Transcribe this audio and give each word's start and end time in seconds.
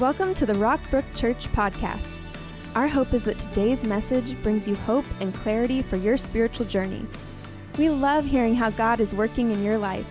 Welcome 0.00 0.34
to 0.34 0.44
the 0.44 0.52
Rockbrook 0.52 1.06
Church 1.14 1.50
podcast. 1.52 2.20
Our 2.74 2.86
hope 2.86 3.14
is 3.14 3.24
that 3.24 3.38
today's 3.38 3.82
message 3.82 4.36
brings 4.42 4.68
you 4.68 4.74
hope 4.74 5.06
and 5.20 5.34
clarity 5.34 5.80
for 5.80 5.96
your 5.96 6.18
spiritual 6.18 6.66
journey. 6.66 7.06
We 7.78 7.88
love 7.88 8.26
hearing 8.26 8.54
how 8.54 8.68
God 8.68 9.00
is 9.00 9.14
working 9.14 9.52
in 9.52 9.64
your 9.64 9.78
life. 9.78 10.04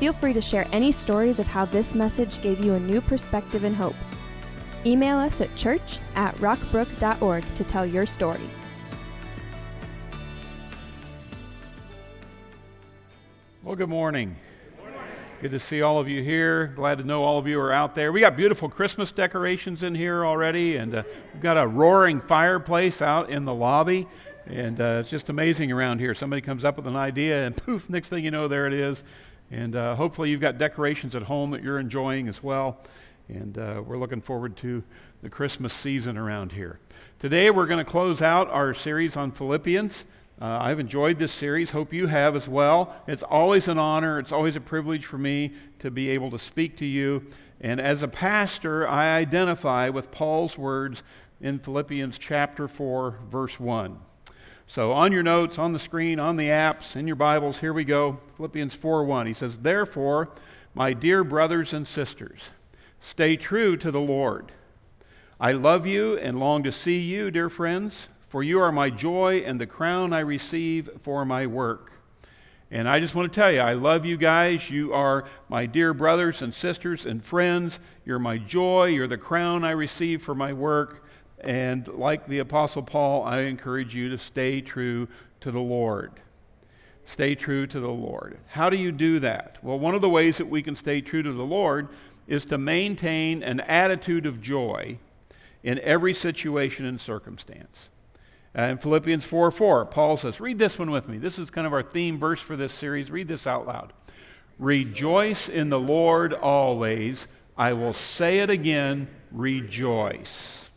Feel 0.00 0.12
free 0.12 0.32
to 0.32 0.40
share 0.40 0.66
any 0.72 0.90
stories 0.90 1.38
of 1.38 1.46
how 1.46 1.64
this 1.64 1.94
message 1.94 2.42
gave 2.42 2.64
you 2.64 2.74
a 2.74 2.80
new 2.80 3.00
perspective 3.00 3.62
and 3.62 3.76
hope. 3.76 3.94
Email 4.84 5.18
us 5.18 5.40
at 5.40 5.54
church 5.54 6.00
at 6.16 6.34
rockbrook.org 6.38 7.54
to 7.54 7.62
tell 7.62 7.86
your 7.86 8.06
story. 8.06 8.50
Well, 13.62 13.76
good 13.76 13.88
morning. 13.88 14.34
Good 15.44 15.50
to 15.50 15.58
see 15.58 15.82
all 15.82 15.98
of 15.98 16.08
you 16.08 16.22
here. 16.22 16.68
Glad 16.68 16.96
to 16.96 17.04
know 17.04 17.22
all 17.22 17.36
of 17.36 17.46
you 17.46 17.60
are 17.60 17.70
out 17.70 17.94
there. 17.94 18.12
We 18.12 18.20
got 18.20 18.34
beautiful 18.34 18.70
Christmas 18.70 19.12
decorations 19.12 19.82
in 19.82 19.94
here 19.94 20.24
already, 20.24 20.76
and 20.76 20.94
uh, 20.94 21.02
we've 21.34 21.42
got 21.42 21.58
a 21.58 21.66
roaring 21.66 22.22
fireplace 22.22 23.02
out 23.02 23.28
in 23.28 23.44
the 23.44 23.52
lobby. 23.52 24.08
And 24.46 24.80
uh, 24.80 25.00
it's 25.00 25.10
just 25.10 25.28
amazing 25.28 25.70
around 25.70 25.98
here. 25.98 26.14
Somebody 26.14 26.40
comes 26.40 26.64
up 26.64 26.78
with 26.78 26.86
an 26.86 26.96
idea, 26.96 27.44
and 27.44 27.54
poof, 27.62 27.90
next 27.90 28.08
thing 28.08 28.24
you 28.24 28.30
know, 28.30 28.48
there 28.48 28.66
it 28.66 28.72
is. 28.72 29.04
And 29.50 29.76
uh, 29.76 29.96
hopefully, 29.96 30.30
you've 30.30 30.40
got 30.40 30.56
decorations 30.56 31.14
at 31.14 31.24
home 31.24 31.50
that 31.50 31.62
you're 31.62 31.78
enjoying 31.78 32.26
as 32.26 32.42
well. 32.42 32.78
And 33.28 33.58
uh, 33.58 33.82
we're 33.86 33.98
looking 33.98 34.22
forward 34.22 34.56
to 34.56 34.82
the 35.22 35.28
Christmas 35.28 35.74
season 35.74 36.16
around 36.16 36.52
here. 36.52 36.80
Today, 37.18 37.50
we're 37.50 37.66
going 37.66 37.84
to 37.84 37.90
close 37.90 38.22
out 38.22 38.48
our 38.48 38.72
series 38.72 39.14
on 39.14 39.30
Philippians. 39.30 40.06
Uh, 40.40 40.58
I've 40.60 40.80
enjoyed 40.80 41.20
this 41.20 41.32
series. 41.32 41.70
Hope 41.70 41.92
you 41.92 42.08
have 42.08 42.34
as 42.34 42.48
well. 42.48 42.96
It's 43.06 43.22
always 43.22 43.68
an 43.68 43.78
honor, 43.78 44.18
it's 44.18 44.32
always 44.32 44.56
a 44.56 44.60
privilege 44.60 45.06
for 45.06 45.16
me 45.16 45.52
to 45.78 45.92
be 45.92 46.10
able 46.10 46.30
to 46.32 46.40
speak 46.40 46.76
to 46.78 46.84
you. 46.84 47.26
And 47.60 47.80
as 47.80 48.02
a 48.02 48.08
pastor, 48.08 48.86
I 48.88 49.16
identify 49.16 49.88
with 49.90 50.10
Paul's 50.10 50.58
words 50.58 51.04
in 51.40 51.60
Philippians 51.60 52.18
chapter 52.18 52.66
4, 52.66 53.20
verse 53.30 53.60
1. 53.60 54.00
So, 54.66 54.92
on 54.92 55.12
your 55.12 55.22
notes, 55.22 55.58
on 55.58 55.72
the 55.72 55.78
screen, 55.78 56.18
on 56.18 56.36
the 56.36 56.48
apps, 56.48 56.96
in 56.96 57.06
your 57.06 57.16
Bibles, 57.16 57.60
here 57.60 57.72
we 57.72 57.84
go. 57.84 58.18
Philippians 58.36 58.74
4 58.74 59.04
1. 59.04 59.26
He 59.26 59.34
says, 59.34 59.58
Therefore, 59.58 60.30
my 60.74 60.94
dear 60.94 61.22
brothers 61.22 61.72
and 61.72 61.86
sisters, 61.86 62.40
stay 62.98 63.36
true 63.36 63.76
to 63.76 63.92
the 63.92 64.00
Lord. 64.00 64.50
I 65.38 65.52
love 65.52 65.86
you 65.86 66.18
and 66.18 66.40
long 66.40 66.64
to 66.64 66.72
see 66.72 66.98
you, 66.98 67.30
dear 67.30 67.48
friends 67.48 68.08
for 68.34 68.42
you 68.42 68.58
are 68.58 68.72
my 68.72 68.90
joy 68.90 69.44
and 69.46 69.60
the 69.60 69.66
crown 69.66 70.12
I 70.12 70.18
receive 70.18 70.90
for 71.02 71.24
my 71.24 71.46
work. 71.46 71.92
And 72.68 72.88
I 72.88 72.98
just 72.98 73.14
want 73.14 73.32
to 73.32 73.40
tell 73.40 73.52
you, 73.52 73.60
I 73.60 73.74
love 73.74 74.04
you 74.04 74.16
guys. 74.16 74.68
You 74.68 74.92
are 74.92 75.26
my 75.48 75.66
dear 75.66 75.94
brothers 75.94 76.42
and 76.42 76.52
sisters 76.52 77.06
and 77.06 77.24
friends. 77.24 77.78
You're 78.04 78.18
my 78.18 78.38
joy. 78.38 78.86
You're 78.86 79.06
the 79.06 79.16
crown 79.16 79.62
I 79.62 79.70
receive 79.70 80.20
for 80.20 80.34
my 80.34 80.52
work. 80.52 81.04
And 81.42 81.86
like 81.86 82.26
the 82.26 82.40
Apostle 82.40 82.82
Paul, 82.82 83.22
I 83.22 83.42
encourage 83.42 83.94
you 83.94 84.08
to 84.08 84.18
stay 84.18 84.60
true 84.60 85.06
to 85.38 85.52
the 85.52 85.60
Lord. 85.60 86.10
Stay 87.04 87.36
true 87.36 87.68
to 87.68 87.78
the 87.78 87.86
Lord. 87.86 88.38
How 88.48 88.68
do 88.68 88.76
you 88.76 88.90
do 88.90 89.20
that? 89.20 89.58
Well, 89.62 89.78
one 89.78 89.94
of 89.94 90.00
the 90.00 90.10
ways 90.10 90.38
that 90.38 90.50
we 90.50 90.60
can 90.60 90.74
stay 90.74 91.00
true 91.00 91.22
to 91.22 91.32
the 91.32 91.44
Lord 91.44 91.86
is 92.26 92.44
to 92.46 92.58
maintain 92.58 93.44
an 93.44 93.60
attitude 93.60 94.26
of 94.26 94.40
joy 94.40 94.98
in 95.62 95.78
every 95.78 96.12
situation 96.12 96.84
and 96.84 97.00
circumstance. 97.00 97.90
Uh, 98.56 98.62
in 98.62 98.78
Philippians 98.78 99.24
4 99.24 99.50
4, 99.50 99.86
Paul 99.86 100.16
says, 100.16 100.40
read 100.40 100.58
this 100.58 100.78
one 100.78 100.90
with 100.90 101.08
me. 101.08 101.18
This 101.18 101.38
is 101.38 101.50
kind 101.50 101.66
of 101.66 101.72
our 101.72 101.82
theme 101.82 102.18
verse 102.18 102.40
for 102.40 102.56
this 102.56 102.72
series. 102.72 103.10
Read 103.10 103.26
this 103.26 103.46
out 103.46 103.66
loud. 103.66 103.92
Rejoice 104.58 105.48
in 105.48 105.70
the 105.70 105.80
Lord 105.80 106.32
always. 106.32 107.26
I 107.56 107.72
will 107.72 107.92
say 107.92 108.38
it 108.38 108.50
again, 108.50 109.08
rejoice. 109.32 110.70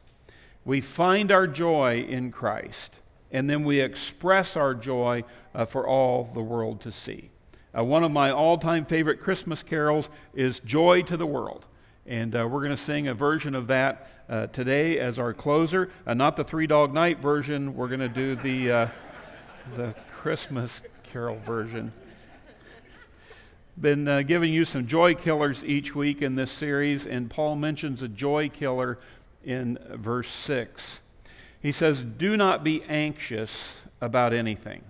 We 0.66 0.82
find 0.82 1.32
our 1.32 1.48
joy 1.48 2.06
in 2.08 2.32
Christ, 2.32 2.96
and 3.32 3.50
then 3.50 3.64
we 3.64 3.80
express 3.80 4.58
our 4.58 4.74
joy 4.74 5.24
uh, 5.54 5.66
for 5.66 5.88
all 5.88 6.30
the 6.34 6.42
world 6.42 6.82
to 6.82 6.92
see. 6.92 7.30
Uh, 7.78 7.84
one 7.84 8.04
of 8.04 8.12
my 8.12 8.32
all 8.32 8.58
time 8.58 8.86
favorite 8.86 9.22
Christmas 9.22 9.62
carols 9.62 10.10
is 10.34 10.60
Joy 10.62 11.04
to 11.04 11.18
the 11.18 11.26
World. 11.26 11.66
And 12.08 12.34
uh, 12.38 12.48
we're 12.50 12.62
going 12.62 12.72
to 12.72 12.78
sing 12.78 13.10
a 13.10 13.14
version 13.14 13.54
of 13.54 13.68
that 13.68 14.08
uh, 14.30 14.48
today 14.48 14.98
as 14.98 15.20
our 15.20 15.34
closer. 15.34 15.92
Uh, 16.06 16.14
not 16.14 16.38
the 16.38 16.44
Three 16.46 16.66
Dog 16.66 16.94
Night 16.94 17.20
version. 17.20 17.76
We're 17.76 17.90
going 17.90 18.00
to 18.00 18.08
do 18.08 18.36
the, 18.38 18.72
uh, 18.72 18.88
the 19.76 19.94
Christmas 20.16 20.80
Carol 21.04 21.38
version. 21.40 21.92
Been 23.80 24.08
uh, 24.08 24.22
giving 24.22 24.54
you 24.54 24.64
some 24.64 24.88
joy 24.88 25.16
killers 25.16 25.66
each 25.66 25.94
week 25.94 26.22
in 26.22 26.36
this 26.36 26.50
series, 26.50 27.06
and 27.06 27.30
Paul 27.30 27.58
mentions 27.58 28.02
a 28.02 28.08
joy 28.08 28.48
killer 28.48 29.00
in 29.44 29.78
verse 29.92 30.30
6. 30.30 31.02
He 31.62 31.74
says, 31.74 32.02
Do 32.02 32.38
not 32.38 32.64
be 32.64 32.84
anxious 32.84 33.84
about 34.00 34.34
anything. 34.34 34.82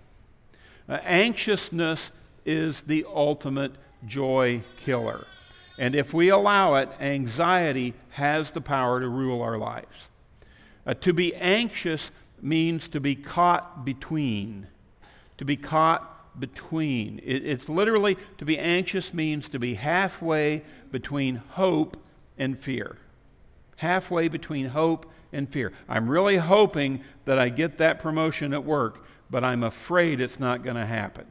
Uh, 0.87 0.99
anxiousness 1.03 2.11
is 2.45 2.83
the 2.83 3.07
ultimate 3.11 3.71
joy 4.05 4.61
killer. 4.77 5.25
And 5.77 5.95
if 5.95 6.13
we 6.13 6.29
allow 6.29 6.75
it, 6.75 6.89
anxiety 6.99 7.93
has 8.11 8.51
the 8.51 8.61
power 8.61 8.99
to 8.99 9.07
rule 9.07 9.41
our 9.41 9.57
lives. 9.57 10.07
Uh, 10.85 10.93
to 10.95 11.13
be 11.13 11.35
anxious 11.35 12.11
means 12.41 12.87
to 12.89 12.99
be 12.99 13.15
caught 13.15 13.85
between. 13.85 14.67
To 15.37 15.45
be 15.45 15.57
caught 15.57 16.39
between. 16.39 17.19
It, 17.23 17.45
it's 17.45 17.69
literally, 17.69 18.17
to 18.37 18.45
be 18.45 18.57
anxious 18.57 19.13
means 19.13 19.49
to 19.49 19.59
be 19.59 19.75
halfway 19.75 20.63
between 20.91 21.35
hope 21.35 21.97
and 22.37 22.57
fear. 22.57 22.97
Halfway 23.75 24.27
between 24.27 24.69
hope 24.69 25.11
and 25.31 25.47
fear. 25.47 25.73
I'm 25.87 26.09
really 26.09 26.37
hoping 26.37 27.01
that 27.25 27.37
I 27.37 27.49
get 27.49 27.77
that 27.77 27.99
promotion 27.99 28.53
at 28.53 28.63
work, 28.63 29.05
but 29.29 29.43
I'm 29.43 29.63
afraid 29.63 30.21
it's 30.21 30.39
not 30.39 30.63
going 30.63 30.77
to 30.77 30.85
happen. 30.85 31.25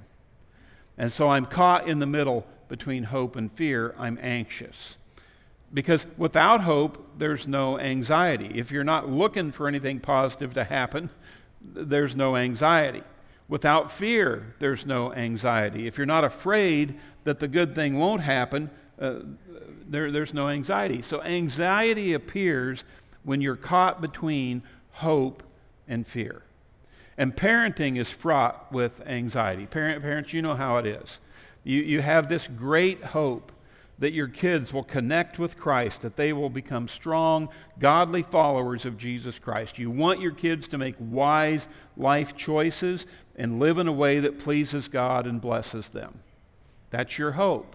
And 0.98 1.10
so 1.10 1.28
I'm 1.28 1.46
caught 1.46 1.88
in 1.88 1.98
the 1.98 2.06
middle 2.06 2.46
between 2.68 3.04
hope 3.04 3.36
and 3.36 3.50
fear, 3.50 3.94
I'm 3.98 4.18
anxious. 4.20 4.96
Because 5.72 6.06
without 6.16 6.62
hope, 6.62 7.18
there's 7.18 7.46
no 7.46 7.78
anxiety. 7.78 8.52
If 8.54 8.70
you're 8.70 8.84
not 8.84 9.08
looking 9.08 9.52
for 9.52 9.68
anything 9.68 10.00
positive 10.00 10.54
to 10.54 10.64
happen, 10.64 11.10
there's 11.60 12.14
no 12.14 12.36
anxiety. 12.36 13.02
Without 13.48 13.90
fear, 13.90 14.54
there's 14.58 14.86
no 14.86 15.12
anxiety. 15.12 15.86
If 15.86 15.98
you're 15.98 16.06
not 16.06 16.24
afraid 16.24 16.98
that 17.24 17.38
the 17.40 17.48
good 17.48 17.74
thing 17.74 17.98
won't 17.98 18.22
happen, 18.22 18.70
uh, 19.00 19.20
there, 19.88 20.10
there's 20.10 20.34
no 20.34 20.48
anxiety. 20.48 21.02
So, 21.02 21.22
anxiety 21.22 22.12
appears 22.12 22.84
when 23.22 23.40
you're 23.40 23.56
caught 23.56 24.00
between 24.00 24.62
hope 24.92 25.42
and 25.86 26.06
fear. 26.06 26.42
And 27.18 27.34
parenting 27.34 27.98
is 27.98 28.10
fraught 28.10 28.70
with 28.72 29.00
anxiety. 29.06 29.66
Parent, 29.66 30.02
parents, 30.02 30.32
you 30.32 30.42
know 30.42 30.54
how 30.54 30.76
it 30.78 30.86
is. 30.86 31.18
You, 31.66 31.82
you 31.82 32.00
have 32.00 32.28
this 32.28 32.46
great 32.46 33.02
hope 33.02 33.50
that 33.98 34.12
your 34.12 34.28
kids 34.28 34.72
will 34.72 34.84
connect 34.84 35.36
with 35.36 35.58
Christ, 35.58 36.02
that 36.02 36.14
they 36.14 36.32
will 36.32 36.48
become 36.48 36.86
strong, 36.86 37.48
godly 37.80 38.22
followers 38.22 38.86
of 38.86 38.96
Jesus 38.96 39.40
Christ. 39.40 39.76
You 39.76 39.90
want 39.90 40.20
your 40.20 40.30
kids 40.30 40.68
to 40.68 40.78
make 40.78 40.94
wise 41.00 41.66
life 41.96 42.36
choices 42.36 43.04
and 43.34 43.58
live 43.58 43.78
in 43.78 43.88
a 43.88 43.92
way 43.92 44.20
that 44.20 44.38
pleases 44.38 44.86
God 44.86 45.26
and 45.26 45.40
blesses 45.40 45.88
them. 45.88 46.20
That's 46.90 47.18
your 47.18 47.32
hope. 47.32 47.74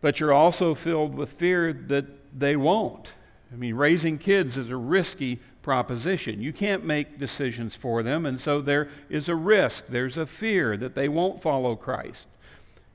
But 0.00 0.18
you're 0.18 0.32
also 0.32 0.74
filled 0.74 1.14
with 1.14 1.34
fear 1.34 1.72
that 1.72 2.06
they 2.36 2.56
won't. 2.56 3.12
I 3.52 3.56
mean, 3.56 3.76
raising 3.76 4.18
kids 4.18 4.58
is 4.58 4.70
a 4.70 4.76
risky 4.76 5.38
proposition. 5.64 6.40
You 6.42 6.52
can't 6.52 6.84
make 6.84 7.18
decisions 7.18 7.74
for 7.74 8.02
them, 8.02 8.26
and 8.26 8.38
so 8.38 8.60
there 8.60 8.90
is 9.08 9.28
a 9.28 9.34
risk, 9.34 9.86
there's 9.88 10.18
a 10.18 10.26
fear 10.26 10.76
that 10.76 10.94
they 10.94 11.08
won't 11.08 11.42
follow 11.42 11.74
Christ. 11.74 12.26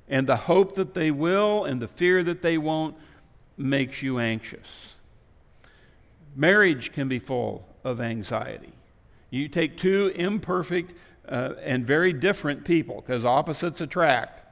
And 0.07 0.27
the 0.27 0.35
hope 0.35 0.75
that 0.75 0.93
they 0.93 1.11
will 1.11 1.65
and 1.65 1.81
the 1.81 1.87
fear 1.87 2.23
that 2.23 2.41
they 2.41 2.57
won't 2.57 2.95
makes 3.57 4.01
you 4.01 4.19
anxious. 4.19 4.95
Marriage 6.35 6.93
can 6.93 7.09
be 7.09 7.19
full 7.19 7.67
of 7.83 7.99
anxiety. 7.99 8.73
You 9.31 9.47
take 9.47 9.77
two 9.77 10.13
imperfect 10.15 10.93
uh, 11.27 11.53
and 11.63 11.85
very 11.85 12.13
different 12.13 12.65
people, 12.65 13.01
because 13.01 13.25
opposites 13.25 13.81
attract, 13.81 14.43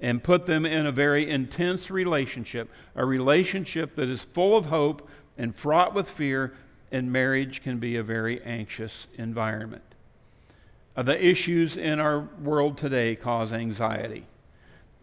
and 0.00 0.22
put 0.22 0.46
them 0.46 0.66
in 0.66 0.86
a 0.86 0.92
very 0.92 1.30
intense 1.30 1.90
relationship, 1.90 2.68
a 2.96 3.04
relationship 3.04 3.94
that 3.94 4.08
is 4.08 4.22
full 4.22 4.56
of 4.56 4.66
hope 4.66 5.08
and 5.38 5.54
fraught 5.54 5.94
with 5.94 6.10
fear, 6.10 6.52
and 6.92 7.12
marriage 7.12 7.62
can 7.62 7.78
be 7.78 7.96
a 7.96 8.02
very 8.02 8.42
anxious 8.42 9.06
environment. 9.16 9.82
Uh, 10.96 11.02
the 11.02 11.24
issues 11.24 11.76
in 11.76 12.00
our 12.00 12.20
world 12.42 12.76
today 12.76 13.14
cause 13.16 13.52
anxiety. 13.52 14.26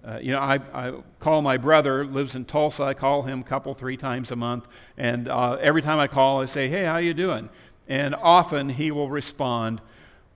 Uh, 0.05 0.19
you 0.21 0.31
know, 0.31 0.39
I, 0.39 0.59
I, 0.73 0.93
call 1.19 1.41
my 1.41 1.57
brother, 1.57 2.05
lives 2.05 2.35
in 2.35 2.45
Tulsa. 2.45 2.83
I 2.83 2.93
call 2.93 3.23
him 3.23 3.41
a 3.41 3.43
couple, 3.43 3.73
three 3.73 3.97
times 3.97 4.31
a 4.31 4.35
month. 4.35 4.67
And 4.97 5.27
uh, 5.27 5.53
every 5.53 5.81
time 5.81 5.99
I 5.99 6.07
call, 6.07 6.41
I 6.41 6.45
say, 6.45 6.69
hey, 6.69 6.85
how 6.85 6.97
you 6.97 7.13
doing? 7.13 7.49
And 7.87 8.15
often 8.15 8.69
he 8.69 8.91
will 8.91 9.09
respond, 9.09 9.81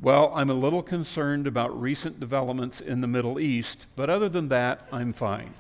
well, 0.02 0.32
I'm 0.36 0.50
a 0.50 0.56
little 0.56 0.82
concerned 0.82 1.48
about 1.48 1.80
recent 1.80 2.20
developments 2.20 2.82
in 2.82 3.02
the 3.02 3.08
Middle 3.08 3.40
East, 3.40 3.86
but 3.96 4.10
other 4.10 4.30
than 4.30 4.50
that, 4.50 4.88
I'm 4.92 5.14
fine. 5.14 5.54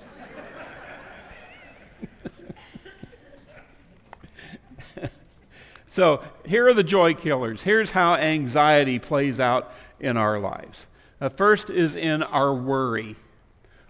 So 5.91 6.23
here 6.45 6.69
are 6.69 6.73
the 6.73 6.85
joy 6.85 7.15
killers. 7.15 7.63
Here's 7.63 7.91
how 7.91 8.15
anxiety 8.15 8.97
plays 8.97 9.41
out 9.41 9.73
in 9.99 10.15
our 10.15 10.39
lives. 10.39 10.87
Uh, 11.19 11.27
first 11.27 11.69
is 11.69 11.97
in 11.97 12.23
our 12.23 12.55
worry, 12.55 13.17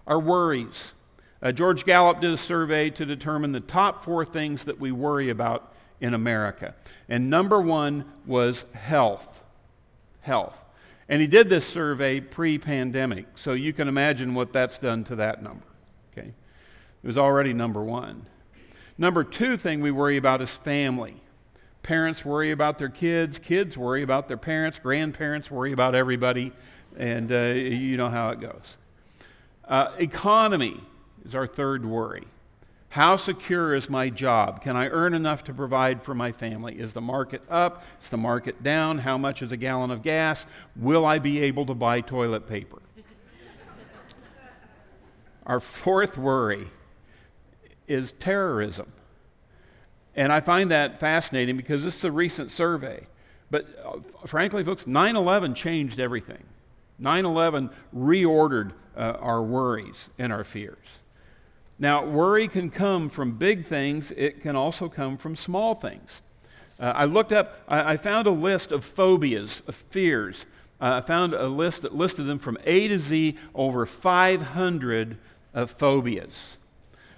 our 0.04 0.18
worries. 0.18 0.94
Uh, 1.40 1.52
George 1.52 1.84
Gallup 1.84 2.20
did 2.20 2.32
a 2.32 2.36
survey 2.36 2.90
to 2.90 3.06
determine 3.06 3.52
the 3.52 3.60
top 3.60 4.02
four 4.02 4.24
things 4.24 4.64
that 4.64 4.80
we 4.80 4.90
worry 4.90 5.30
about 5.30 5.72
in 6.00 6.12
America. 6.12 6.74
And 7.08 7.30
number 7.30 7.60
one 7.60 8.04
was 8.26 8.64
health. 8.74 9.40
Health. 10.22 10.60
And 11.08 11.20
he 11.20 11.28
did 11.28 11.48
this 11.48 11.64
survey 11.64 12.18
pre 12.18 12.58
pandemic, 12.58 13.26
so 13.36 13.52
you 13.52 13.72
can 13.72 13.86
imagine 13.86 14.34
what 14.34 14.52
that's 14.52 14.80
done 14.80 15.04
to 15.04 15.14
that 15.14 15.40
number. 15.40 15.66
Okay? 16.12 16.30
It 17.02 17.06
was 17.06 17.16
already 17.16 17.52
number 17.52 17.80
one. 17.80 18.26
Number 18.98 19.22
two 19.22 19.56
thing 19.56 19.80
we 19.80 19.92
worry 19.92 20.16
about 20.16 20.42
is 20.42 20.50
family. 20.50 21.21
Parents 21.82 22.24
worry 22.24 22.52
about 22.52 22.78
their 22.78 22.88
kids, 22.88 23.38
kids 23.38 23.76
worry 23.76 24.02
about 24.02 24.28
their 24.28 24.36
parents, 24.36 24.78
grandparents 24.78 25.50
worry 25.50 25.72
about 25.72 25.94
everybody, 25.94 26.52
and 26.96 27.32
uh, 27.32 27.54
you 27.54 27.96
know 27.96 28.08
how 28.08 28.30
it 28.30 28.40
goes. 28.40 28.76
Uh, 29.64 29.90
economy 29.98 30.80
is 31.24 31.34
our 31.34 31.46
third 31.46 31.84
worry. 31.84 32.24
How 32.90 33.16
secure 33.16 33.74
is 33.74 33.88
my 33.88 34.10
job? 34.10 34.60
Can 34.60 34.76
I 34.76 34.88
earn 34.88 35.14
enough 35.14 35.44
to 35.44 35.54
provide 35.54 36.02
for 36.02 36.14
my 36.14 36.30
family? 36.30 36.78
Is 36.78 36.92
the 36.92 37.00
market 37.00 37.42
up? 37.48 37.82
Is 38.02 38.10
the 38.10 38.18
market 38.18 38.62
down? 38.62 38.98
How 38.98 39.16
much 39.16 39.40
is 39.40 39.50
a 39.50 39.56
gallon 39.56 39.90
of 39.90 40.02
gas? 40.02 40.44
Will 40.76 41.06
I 41.06 41.18
be 41.18 41.40
able 41.40 41.64
to 41.66 41.74
buy 41.74 42.02
toilet 42.02 42.46
paper? 42.46 42.82
Our 45.46 45.58
fourth 45.58 46.18
worry 46.18 46.68
is 47.88 48.12
terrorism. 48.12 48.92
And 50.14 50.32
I 50.32 50.40
find 50.40 50.70
that 50.70 51.00
fascinating 51.00 51.56
because 51.56 51.82
this 51.82 51.96
is 51.96 52.04
a 52.04 52.12
recent 52.12 52.50
survey. 52.50 53.06
But 53.50 53.66
uh, 53.84 54.26
frankly, 54.26 54.64
folks, 54.64 54.86
9 54.86 55.16
11 55.16 55.54
changed 55.54 56.00
everything. 56.00 56.42
9 56.98 57.24
11 57.24 57.70
reordered 57.94 58.72
uh, 58.96 59.16
our 59.20 59.42
worries 59.42 60.08
and 60.18 60.32
our 60.32 60.44
fears. 60.44 60.86
Now, 61.78 62.04
worry 62.04 62.48
can 62.48 62.70
come 62.70 63.08
from 63.08 63.32
big 63.32 63.64
things, 63.64 64.12
it 64.16 64.40
can 64.40 64.54
also 64.54 64.88
come 64.88 65.16
from 65.16 65.34
small 65.34 65.74
things. 65.74 66.20
Uh, 66.78 66.92
I 66.94 67.04
looked 67.06 67.32
up, 67.32 67.58
I, 67.68 67.92
I, 67.92 67.96
found 67.96 68.26
a 68.26 68.30
list 68.30 68.72
of 68.72 68.84
phobias, 68.84 69.62
of 69.66 69.74
fears. 69.74 70.46
Uh, 70.80 70.94
I 70.94 71.00
found 71.00 71.34
a 71.34 71.46
list 71.46 71.82
that 71.82 71.94
listed 71.94 72.26
them 72.26 72.38
from 72.38 72.58
A 72.64 72.88
to 72.88 72.98
Z, 72.98 73.36
over 73.54 73.86
500 73.86 75.18
of 75.54 75.70
phobias. 75.72 76.34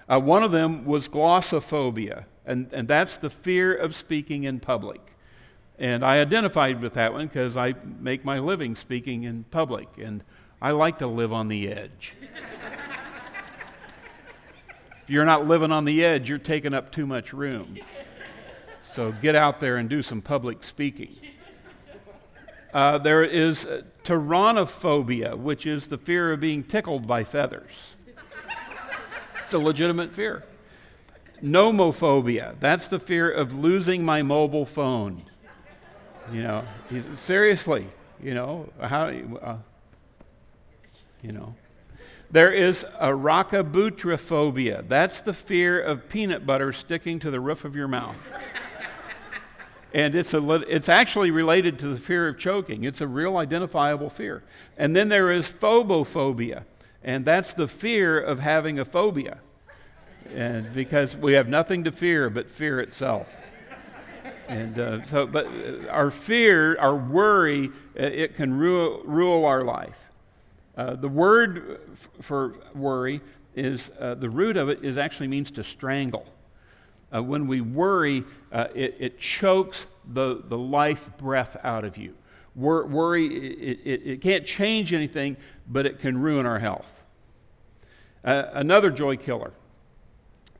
Uh, 0.09 0.21
one 0.21 0.43
of 0.43 0.51
them 0.51 0.85
was 0.85 1.09
glossophobia, 1.09 2.25
and, 2.47 2.69
and 2.73 2.89
that's 2.89 3.19
the 3.19 3.31
fear 3.31 3.75
of 3.75 3.95
speaking 3.95 4.45
in 4.45 4.61
public. 4.61 5.01
And 5.79 6.05
I 6.05 6.21
identified 6.21 6.81
with 6.81 6.95
that 6.95 7.13
one 7.13 7.27
because 7.27 7.57
I 7.57 7.75
make 8.01 8.25
my 8.25 8.39
living 8.39 8.77
speaking 8.77 9.25
in 9.25 9.45
public, 9.51 9.89
and 9.99 10.23
I 10.63 10.71
like 10.71 10.99
to 10.99 11.07
live 11.07 11.33
on 11.33 11.49
the 11.49 11.69
edge. 11.69 12.15
if 15.03 15.11
you're 15.11 15.25
not 15.25 15.49
living 15.49 15.73
on 15.73 15.85
the 15.85 16.05
edge, 16.05 16.29
you're 16.29 16.39
taking 16.39 16.75
up 16.75 16.93
too 16.93 17.07
much 17.07 17.33
room. 17.33 17.77
So 18.85 19.11
get 19.11 19.35
out 19.35 19.59
there 19.59 19.79
and 19.79 19.89
do 19.89 20.03
some 20.03 20.23
public 20.23 20.63
speaking. 20.63 21.17
Uh, 22.73 22.99
there 22.99 23.25
is 23.25 23.67
pteronophobia, 24.05 25.37
which 25.37 25.67
is 25.67 25.89
the 25.89 25.99
fear 25.99 26.33
of 26.33 26.41
being 26.41 26.63
tickled 26.63 27.07
by 27.07 27.25
feathers. 27.25 27.73
It's 29.43 29.55
a 29.55 29.59
legitimate 29.59 30.13
fear. 30.13 30.45
Nomophobia, 31.43 32.55
that's 32.61 32.89
the 32.89 32.99
fear 32.99 33.31
of 33.31 33.55
losing 33.55 34.05
my 34.05 34.23
mobile 34.23 34.67
phone. 34.67 35.23
You 36.33 36.43
know, 36.43 36.65
seriously, 37.17 37.87
you 38.23 38.35
know, 38.35 38.71
how, 38.81 39.09
uh, 39.09 39.57
you 41.23 41.33
know. 41.33 41.55
There 42.31 42.51
is 42.51 42.87
arachibutyrophobia. 43.01 44.89
That's 44.89 45.21
the 45.21 45.35
fear 45.35 45.81
of 45.81 46.09
peanut 46.09 46.47
butter 46.47 46.73
sticking 46.73 47.19
to 47.21 47.31
the 47.31 47.41
roof 47.41 47.65
of 47.65 47.77
your 47.77 47.87
mouth. 47.87 48.17
and 49.93 50.15
it's, 50.15 50.35
a, 50.35 50.53
it's 50.63 50.89
actually 50.89 51.31
related 51.31 51.79
to 51.81 51.89
the 51.89 52.01
fear 52.01 52.27
of 52.29 52.39
choking. 52.39 52.85
It's 52.85 53.01
a 53.03 53.07
real 53.07 53.37
identifiable 53.37 54.09
fear. 54.11 54.43
And 54.79 54.97
then 54.97 55.11
there 55.11 55.31
is 55.31 55.53
phobophobia 55.53 56.65
and 57.05 57.27
that's 57.27 57.53
the 57.53 57.69
fear 57.69 58.19
of 58.19 58.41
having 58.41 58.79
a 58.79 58.85
phobia. 58.85 59.39
And 60.33 60.73
because 60.75 61.17
we 61.17 61.35
have 61.35 61.49
nothing 61.49 61.85
to 61.85 61.93
fear 61.93 62.31
but 62.31 62.51
fear 62.51 62.81
itself. 62.81 63.35
And 64.49 64.79
uh, 64.79 65.05
so, 65.07 65.27
but 65.27 65.47
uh, 65.47 65.89
our 65.89 66.11
fear, 66.11 66.79
our 66.79 66.95
worry, 66.95 67.69
uh, 67.69 68.03
it 68.03 68.37
can 68.37 68.53
rule, 68.53 69.03
rule 69.05 69.45
our 69.45 69.63
life. 69.63 70.11
Uh, 70.77 70.95
the 70.97 71.09
word 71.09 71.81
for 72.21 72.55
worry 72.75 73.21
is 73.55 73.91
uh, 74.01 74.15
the 74.15 74.29
root 74.29 74.57
of 74.57 74.69
it 74.69 74.85
is 74.85 74.99
actually 74.99 75.29
means 75.29 75.51
to 75.53 75.65
strangle. 75.65 76.27
Uh, 77.15 77.23
when 77.23 77.47
we 77.47 77.61
worry, 77.61 78.25
it, 78.53 78.97
it 78.99 79.19
chokes 79.19 79.87
the, 80.05 80.43
the 80.49 80.59
life 80.59 81.09
breath 81.17 81.57
out 81.63 81.85
of 81.85 81.97
you. 81.97 82.15
Wor- 82.55 82.87
worry, 82.87 83.27
it, 83.27 83.81
it, 83.85 84.03
it, 84.05 84.21
can't 84.21 84.45
change 84.45 84.93
anything, 84.93 85.37
but 85.69 85.87
it 85.87 86.01
can 86.01 86.19
ruin 86.19 86.45
our 86.45 86.59
health. 86.59 87.05
Uh, 88.25 88.45
another 88.53 88.91
joy 88.91 89.17
killer 89.17 89.53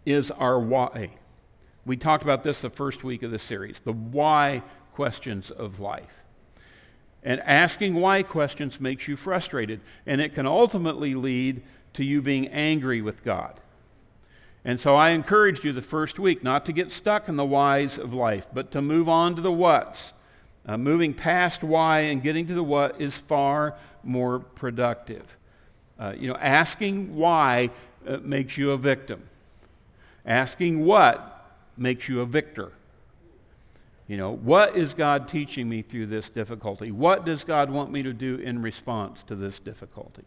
is 0.07 0.31
our 0.31 0.59
why. 0.59 1.11
We 1.87 1.97
talked 1.97 2.25
about 2.25 2.43
this 2.43 2.61
the 2.61 2.71
first 2.71 3.05
week 3.05 3.23
of 3.23 3.31
the 3.31 3.39
series 3.39 3.81
the 3.81 3.93
why 3.93 4.63
questions 4.93 5.51
of 5.51 5.81
life. 5.81 6.23
And 7.23 7.41
asking 7.41 7.95
why 7.95 8.23
questions 8.23 8.81
makes 8.81 9.09
you 9.09 9.17
frustrated, 9.17 9.81
and 10.07 10.21
it 10.21 10.35
can 10.35 10.47
ultimately 10.47 11.15
lead 11.15 11.63
to 11.95 12.05
you 12.05 12.21
being 12.21 12.49
angry 12.49 13.01
with 13.01 13.25
God. 13.25 13.61
And 14.65 14.81
so 14.81 14.97
I 14.97 15.11
encouraged 15.11 15.65
you 15.65 15.73
the 15.73 15.83
first 15.83 16.19
week 16.19 16.43
not 16.43 16.67
to 16.67 16.73
get 16.73 16.91
stuck 16.91 17.29
in 17.29 17.37
the 17.37 17.45
whys 17.45 17.99
of 17.99 18.15
life, 18.15 18.47
but 18.53 18.71
to 18.73 18.83
move 18.83 19.09
on 19.09 19.37
to 19.37 19.43
the 19.43 19.53
whats. 19.53 20.13
Uh, 20.67 20.79
moving 20.79 21.13
past 21.13 21.63
why 21.63 22.01
and 22.01 22.23
getting 22.23 22.47
to 22.47 22.55
the 22.55 22.63
what 22.63 22.99
is 22.99 23.15
far 23.15 23.77
more 24.03 24.39
productive. 24.39 25.37
Uh, 25.99 26.15
you 26.17 26.27
know, 26.27 26.37
asking 26.37 27.15
why 27.15 27.71
uh, 28.07 28.17
makes 28.23 28.57
you 28.57 28.71
a 28.71 28.79
victim. 28.79 29.23
Asking 30.25 30.85
what 30.85 31.31
makes 31.77 32.09
you 32.09 32.21
a 32.21 32.27
victor. 32.27 32.73
You 34.07 34.17
know, 34.19 34.33
what 34.33 34.77
is 34.77 34.93
God 34.93 35.29
teaching 35.29 35.69
me 35.69 35.81
through 35.81 36.07
this 36.07 36.29
difficulty? 36.29 36.91
What 36.91 37.25
does 37.25 37.43
God 37.45 37.71
want 37.71 37.91
me 37.91 38.03
to 38.03 38.13
do 38.13 38.37
in 38.37 38.61
response 38.61 39.23
to 39.25 39.35
this 39.35 39.59
difficulty? 39.59 40.25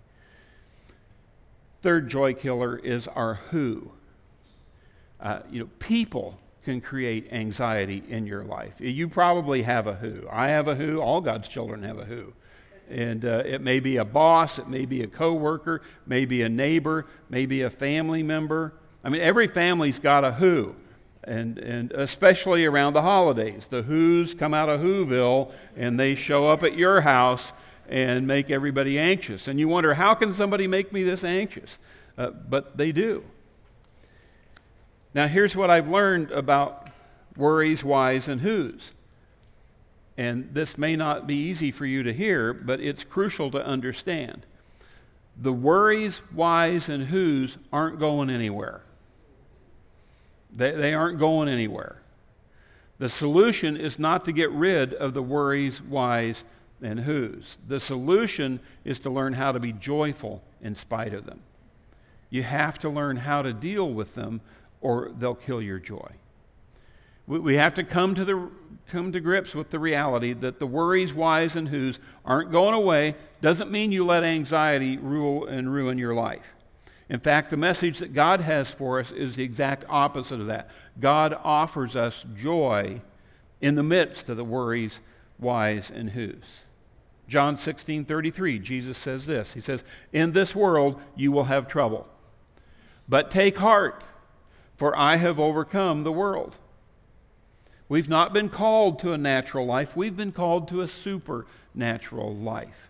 Third 1.83 2.09
joy 2.09 2.33
killer 2.33 2.77
is 2.77 3.07
our 3.07 3.35
who. 3.35 3.91
Uh, 5.19 5.39
you 5.51 5.59
know, 5.59 5.69
people 5.79 6.39
can 6.63 6.81
create 6.81 7.31
anxiety 7.31 8.03
in 8.09 8.25
your 8.25 8.43
life. 8.43 8.81
You 8.81 9.07
probably 9.07 9.61
have 9.61 9.87
a 9.87 9.93
who. 9.93 10.27
I 10.29 10.49
have 10.49 10.67
a 10.67 10.75
who. 10.75 10.99
All 10.99 11.21
God's 11.21 11.47
children 11.47 11.83
have 11.83 11.99
a 11.99 12.05
who. 12.05 12.33
And 12.89 13.23
uh, 13.25 13.43
it 13.45 13.61
may 13.61 13.79
be 13.79 13.97
a 13.97 14.05
boss, 14.05 14.59
it 14.59 14.67
may 14.67 14.85
be 14.85 15.01
a 15.03 15.07
coworker, 15.07 15.81
maybe 16.05 16.41
a 16.41 16.49
neighbor, 16.49 17.05
maybe 17.29 17.61
a 17.61 17.69
family 17.69 18.23
member. 18.23 18.73
I 19.03 19.09
mean, 19.09 19.21
every 19.21 19.47
family's 19.47 19.99
got 19.99 20.23
a 20.23 20.33
who, 20.33 20.75
and, 21.23 21.57
and 21.59 21.91
especially 21.91 22.65
around 22.65 22.93
the 22.93 23.01
holidays. 23.01 23.67
The 23.67 23.83
who's 23.83 24.33
come 24.33 24.53
out 24.53 24.69
of 24.69 24.81
Whoville 24.81 25.51
and 25.75 25.99
they 25.99 26.15
show 26.15 26.47
up 26.47 26.63
at 26.63 26.75
your 26.75 27.01
house 27.01 27.53
and 27.89 28.27
make 28.27 28.49
everybody 28.49 28.99
anxious. 28.99 29.47
And 29.47 29.59
you 29.59 29.67
wonder, 29.67 29.93
how 29.93 30.13
can 30.13 30.33
somebody 30.33 30.67
make 30.67 30.91
me 30.91 31.03
this 31.03 31.23
anxious? 31.23 31.77
Uh, 32.17 32.31
but 32.31 32.77
they 32.77 32.91
do. 32.91 33.23
Now, 35.13 35.27
here's 35.27 35.55
what 35.55 35.69
I've 35.69 35.89
learned 35.89 36.31
about 36.31 36.89
worries, 37.35 37.83
whys, 37.83 38.27
and 38.27 38.41
who's. 38.41 38.91
And 40.17 40.49
this 40.53 40.77
may 40.77 40.95
not 40.95 41.27
be 41.27 41.35
easy 41.35 41.71
for 41.71 41.85
you 41.85 42.03
to 42.03 42.11
hear, 42.11 42.53
but 42.53 42.79
it's 42.79 43.03
crucial 43.03 43.51
to 43.51 43.63
understand. 43.63 44.45
The 45.39 45.53
worries, 45.53 46.19
whys, 46.33 46.89
and 46.89 47.05
whos 47.05 47.57
aren't 47.71 47.99
going 47.99 48.29
anywhere. 48.29 48.81
They, 50.55 50.71
they 50.71 50.93
aren't 50.93 51.19
going 51.19 51.49
anywhere. 51.49 52.01
The 52.99 53.09
solution 53.09 53.77
is 53.77 53.99
not 53.99 54.25
to 54.25 54.31
get 54.31 54.51
rid 54.51 54.93
of 54.93 55.13
the 55.13 55.21
worries, 55.21 55.81
whys, 55.81 56.43
and 56.81 57.01
whos. 57.01 57.57
The 57.67 57.79
solution 57.79 58.59
is 58.83 58.99
to 58.99 59.09
learn 59.09 59.33
how 59.33 59.51
to 59.51 59.59
be 59.59 59.71
joyful 59.71 60.43
in 60.61 60.75
spite 60.75 61.13
of 61.13 61.25
them. 61.25 61.41
You 62.29 62.43
have 62.43 62.79
to 62.79 62.89
learn 62.89 63.17
how 63.17 63.41
to 63.41 63.53
deal 63.53 63.89
with 63.89 64.15
them, 64.15 64.41
or 64.81 65.11
they'll 65.17 65.35
kill 65.35 65.61
your 65.61 65.79
joy. 65.79 66.11
We 67.25 67.39
we 67.39 67.55
have 67.55 67.73
to 67.75 67.83
come 67.83 68.15
to, 68.15 68.25
the, 68.25 68.49
come 68.87 69.11
to 69.11 69.19
grips 69.19 69.53
with 69.53 69.69
the 69.69 69.79
reality 69.79 70.33
that 70.33 70.59
the 70.59 70.67
worries, 70.67 71.13
whys, 71.13 71.55
and 71.55 71.69
whos 71.69 71.99
aren't 72.25 72.51
going 72.51 72.73
away. 72.73 73.15
Doesn't 73.41 73.71
mean 73.71 73.91
you 73.91 74.05
let 74.05 74.23
anxiety 74.23 74.97
rule 74.97 75.45
and 75.45 75.71
ruin 75.71 75.97
your 75.97 76.13
life. 76.13 76.53
In 77.09 77.19
fact, 77.19 77.49
the 77.49 77.57
message 77.57 77.99
that 77.99 78.13
God 78.13 78.41
has 78.41 78.69
for 78.69 78.99
us 78.99 79.11
is 79.11 79.35
the 79.35 79.43
exact 79.43 79.85
opposite 79.87 80.41
of 80.41 80.47
that. 80.47 80.69
God 80.99 81.37
offers 81.43 81.95
us 81.95 82.25
joy 82.35 83.01
in 83.61 83.75
the 83.75 83.83
midst 83.83 84.29
of 84.29 84.37
the 84.37 84.43
worries, 84.43 84.99
whys, 85.37 85.89
and 85.89 86.09
whos. 86.09 86.43
John 87.27 87.57
16 87.57 88.05
33, 88.05 88.59
Jesus 88.59 88.97
says 88.97 89.25
this 89.25 89.53
He 89.53 89.61
says, 89.61 89.83
In 90.11 90.31
this 90.33 90.55
world 90.55 90.99
you 91.15 91.31
will 91.31 91.45
have 91.45 91.67
trouble, 91.67 92.07
but 93.07 93.31
take 93.31 93.57
heart, 93.57 94.03
for 94.75 94.95
I 94.95 95.15
have 95.17 95.39
overcome 95.39 96.03
the 96.03 96.11
world. 96.11 96.55
We've 97.89 98.09
not 98.09 98.33
been 98.33 98.49
called 98.49 98.99
to 98.99 99.13
a 99.13 99.17
natural 99.17 99.65
life, 99.65 99.95
we've 99.95 100.17
been 100.17 100.33
called 100.33 100.67
to 100.69 100.81
a 100.81 100.87
supernatural 100.87 102.35
life. 102.35 102.89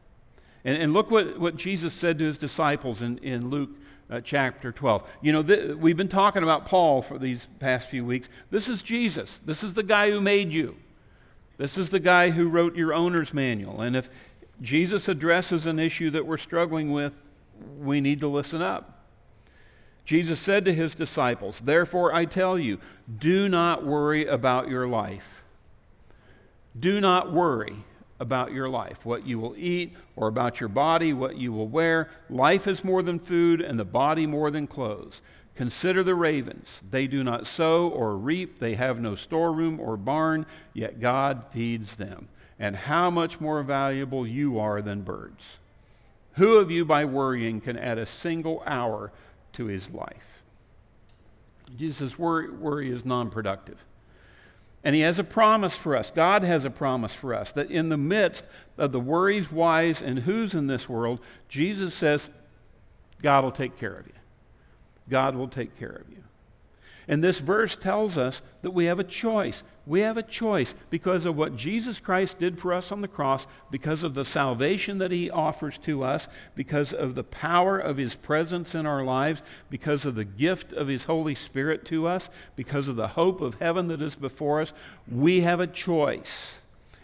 And, 0.64 0.82
and 0.82 0.94
look 0.94 1.12
what, 1.12 1.40
what 1.40 1.56
Jesus 1.56 1.94
said 1.94 2.20
to 2.20 2.26
his 2.26 2.38
disciples 2.38 3.02
in, 3.02 3.20
in 3.20 3.50
Luke 3.50 3.70
uh, 4.10 4.22
chapter 4.22 4.72
12. 4.72 5.08
You 5.22 5.34
know, 5.34 5.44
th- 5.44 5.76
we've 5.76 5.98
been 5.98 6.08
talking 6.08 6.44
about 6.44 6.66
Paul 6.66 7.02
for 7.02 7.18
these 7.18 7.48
past 7.60 7.90
few 7.90 8.06
weeks. 8.06 8.30
This 8.50 8.70
is 8.70 8.82
Jesus, 8.82 9.40
this 9.46 9.64
is 9.64 9.74
the 9.74 9.84
guy 9.84 10.12
who 10.12 10.22
made 10.22 10.52
you. 10.52 10.76
This 11.58 11.78
is 11.78 11.90
the 11.90 12.00
guy 12.00 12.30
who 12.30 12.48
wrote 12.48 12.76
your 12.76 12.94
owner's 12.94 13.34
manual. 13.34 13.82
And 13.82 13.96
if 13.96 14.10
Jesus 14.62 15.08
addresses 15.08 15.66
an 15.66 15.80
issue 15.80 16.12
that 16.12 16.26
we're 16.26 16.38
struggling 16.38 16.92
with, 16.92 17.22
we 17.80 18.00
need 18.00 18.20
to 18.20 18.28
listen 18.28 18.62
up. 18.62 19.06
Jesus 20.06 20.40
said 20.40 20.64
to 20.66 20.74
his 20.74 20.96
disciples, 20.96 21.60
Therefore 21.60 22.14
I 22.14 22.26
tell 22.26 22.58
you, 22.58 22.80
do 23.20 23.50
not 23.50 23.86
worry 23.86 24.26
about 24.26 24.70
your 24.70 24.88
life. 24.88 25.44
Do 26.80 27.02
not 27.02 27.34
worry 27.34 27.84
about 28.20 28.52
your 28.52 28.70
life, 28.70 29.06
what 29.06 29.26
you 29.26 29.40
will 29.40 29.56
eat, 29.58 29.96
or 30.16 30.28
about 30.28 30.60
your 30.60 30.70
body, 30.70 31.14
what 31.14 31.38
you 31.38 31.54
will 31.54 31.68
wear. 31.68 32.10
Life 32.30 32.68
is 32.68 32.84
more 32.84 33.04
than 33.04 33.20
food, 33.20 33.62
and 33.62 33.78
the 33.78 33.86
body 33.86 34.26
more 34.26 34.50
than 34.50 34.68
clothes. 34.68 35.22
Consider 35.56 36.04
the 36.04 36.16
ravens. 36.16 36.68
They 36.90 37.08
do 37.08 37.24
not 37.24 37.48
sow 37.48 37.90
or 37.90 38.16
reap, 38.16 38.60
they 38.60 38.76
have 38.76 39.00
no 39.00 39.16
storeroom 39.16 39.80
or 39.80 39.98
barn, 39.98 40.46
yet 40.74 41.00
God 41.00 41.46
feeds 41.52 41.96
them. 41.96 42.30
And 42.60 42.76
how 42.76 43.10
much 43.10 43.40
more 43.40 43.62
valuable 43.64 44.26
you 44.26 44.60
are 44.60 44.82
than 44.82 45.02
birds. 45.02 45.44
Who 46.34 46.58
of 46.58 46.70
you, 46.70 46.86
by 46.86 47.06
worrying, 47.06 47.62
can 47.62 47.78
add 47.78 47.98
a 47.98 48.06
single 48.06 48.64
hour 48.66 49.12
to 49.54 49.66
his 49.66 49.90
life. 49.90 50.44
Jesus 51.76 52.18
worry, 52.18 52.92
is 52.92 53.04
non 53.04 53.30
productive. 53.30 53.84
And 54.88 54.96
he 54.96 55.02
has 55.02 55.20
a 55.20 55.24
promise 55.26 55.76
for 55.76 55.98
us. 55.98 56.14
God 56.16 56.44
has 56.44 56.64
a 56.64 56.70
promise 56.70 57.14
for 57.14 57.34
us 57.34 57.52
that 57.52 57.70
in 57.70 57.90
the 57.90 57.98
midst 57.98 58.46
of 58.78 58.94
the 58.94 59.02
worries, 59.02 59.52
whys, 59.52 60.02
and 60.02 60.20
who's 60.20 60.56
in 60.56 60.68
this 60.68 60.88
world, 60.88 61.20
Jesus 61.50 61.94
says, 61.94 62.30
God 63.22 63.44
will 63.44 63.52
take 63.52 63.78
care 63.78 63.98
of 63.98 64.08
you. 64.08 64.14
God 65.10 65.36
will 65.36 65.50
take 65.50 65.78
care 65.78 65.90
of 65.90 66.10
you. 66.10 66.24
And 67.08 67.24
this 67.24 67.40
verse 67.40 67.78
tells 67.78 68.18
us 68.18 68.42
that 68.62 68.72
we 68.72 68.86
have 68.86 69.00
a 69.00 69.04
choice. 69.04 69.64
We 69.86 70.02
have 70.02 70.18
a 70.18 70.24
choice 70.24 70.76
because 70.90 71.26
of 71.26 71.38
what 71.38 71.56
Jesus 71.56 72.02
Christ 72.02 72.38
did 72.38 72.60
for 72.60 72.74
us 72.74 72.92
on 72.92 73.00
the 73.00 73.08
cross, 73.08 73.48
because 73.72 74.04
of 74.04 74.14
the 74.14 74.26
salvation 74.26 74.98
that 74.98 75.12
he 75.12 75.30
offers 75.30 75.78
to 75.80 76.04
us, 76.04 76.28
because 76.56 76.92
of 76.94 77.16
the 77.16 77.24
power 77.24 77.80
of 77.80 77.96
his 77.96 78.16
presence 78.16 78.76
in 78.76 78.86
our 78.86 79.06
lives, 79.06 79.42
because 79.70 80.06
of 80.06 80.16
the 80.16 80.26
gift 80.26 80.74
of 80.74 80.90
his 80.90 81.06
Holy 81.06 81.36
Spirit 81.36 81.86
to 81.86 82.08
us, 82.08 82.30
because 82.58 82.90
of 82.90 82.98
the 82.98 83.08
hope 83.10 83.40
of 83.40 83.56
heaven 83.56 83.88
that 83.88 84.02
is 84.02 84.16
before 84.16 84.60
us. 84.60 84.74
We 85.10 85.42
have 85.42 85.62
a 85.62 85.68
choice. 85.68 86.56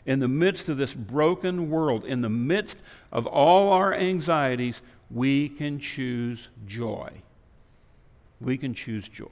In 0.05 0.19
the 0.19 0.27
midst 0.27 0.67
of 0.67 0.75
this 0.75 0.93
broken 0.93 1.69
world, 1.69 2.03
in 2.03 2.19
the 2.19 2.27
midst 2.27 2.77
of 3.09 3.25
all 3.25 3.71
our 3.71 3.93
anxieties, 3.93 4.81
we 5.09 5.47
can 5.47 5.79
choose 5.79 6.49
joy. 6.67 7.09
We 8.41 8.57
can 8.57 8.73
choose 8.73 9.07
joy. 9.07 9.27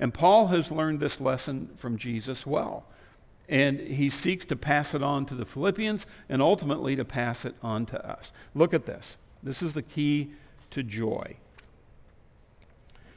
And 0.00 0.14
Paul 0.14 0.48
has 0.48 0.70
learned 0.70 1.00
this 1.00 1.20
lesson 1.20 1.70
from 1.76 1.96
Jesus 1.96 2.46
well. 2.46 2.84
And 3.48 3.80
he 3.80 4.10
seeks 4.10 4.44
to 4.46 4.56
pass 4.56 4.94
it 4.94 5.02
on 5.02 5.24
to 5.26 5.34
the 5.34 5.46
Philippians 5.46 6.06
and 6.28 6.42
ultimately 6.42 6.94
to 6.96 7.04
pass 7.04 7.44
it 7.44 7.54
on 7.62 7.86
to 7.86 8.06
us. 8.06 8.30
Look 8.54 8.74
at 8.74 8.86
this. 8.86 9.16
This 9.42 9.62
is 9.62 9.72
the 9.72 9.82
key 9.82 10.32
to 10.70 10.82
joy. 10.82 11.36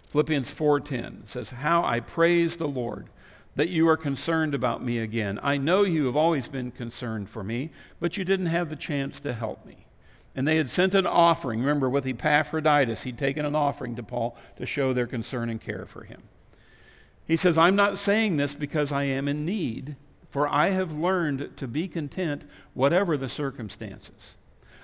Philippians 0.07 0.49
4:10 0.51 1.23
says, 1.27 1.51
"How 1.51 1.83
I 1.83 1.99
praise 1.99 2.57
the 2.57 2.67
Lord 2.67 3.07
that 3.55 3.69
you 3.69 3.87
are 3.89 3.97
concerned 3.97 4.55
about 4.55 4.83
me 4.83 4.97
again. 4.97 5.39
I 5.43 5.57
know 5.57 5.83
you 5.83 6.05
have 6.05 6.15
always 6.15 6.47
been 6.47 6.71
concerned 6.71 7.29
for 7.29 7.43
me, 7.43 7.71
but 7.99 8.15
you 8.17 8.23
didn't 8.23 8.45
have 8.47 8.69
the 8.69 8.75
chance 8.75 9.19
to 9.21 9.33
help 9.33 9.65
me." 9.65 9.85
And 10.33 10.47
they 10.47 10.55
had 10.55 10.69
sent 10.69 10.95
an 10.95 11.05
offering. 11.05 11.59
Remember, 11.59 11.89
with 11.89 12.05
Epaphroditus, 12.05 13.03
he'd 13.03 13.17
taken 13.17 13.45
an 13.45 13.55
offering 13.55 13.95
to 13.97 14.03
Paul 14.03 14.37
to 14.55 14.65
show 14.65 14.93
their 14.93 15.07
concern 15.07 15.49
and 15.49 15.59
care 15.59 15.85
for 15.85 16.03
him. 16.05 16.23
He 17.31 17.37
says, 17.37 17.57
I'm 17.57 17.77
not 17.77 17.97
saying 17.97 18.35
this 18.35 18.53
because 18.55 18.91
I 18.91 19.03
am 19.03 19.29
in 19.29 19.45
need, 19.45 19.95
for 20.31 20.49
I 20.49 20.71
have 20.71 20.91
learned 20.91 21.55
to 21.55 21.65
be 21.65 21.87
content 21.87 22.41
whatever 22.73 23.15
the 23.15 23.29
circumstances. 23.29 24.35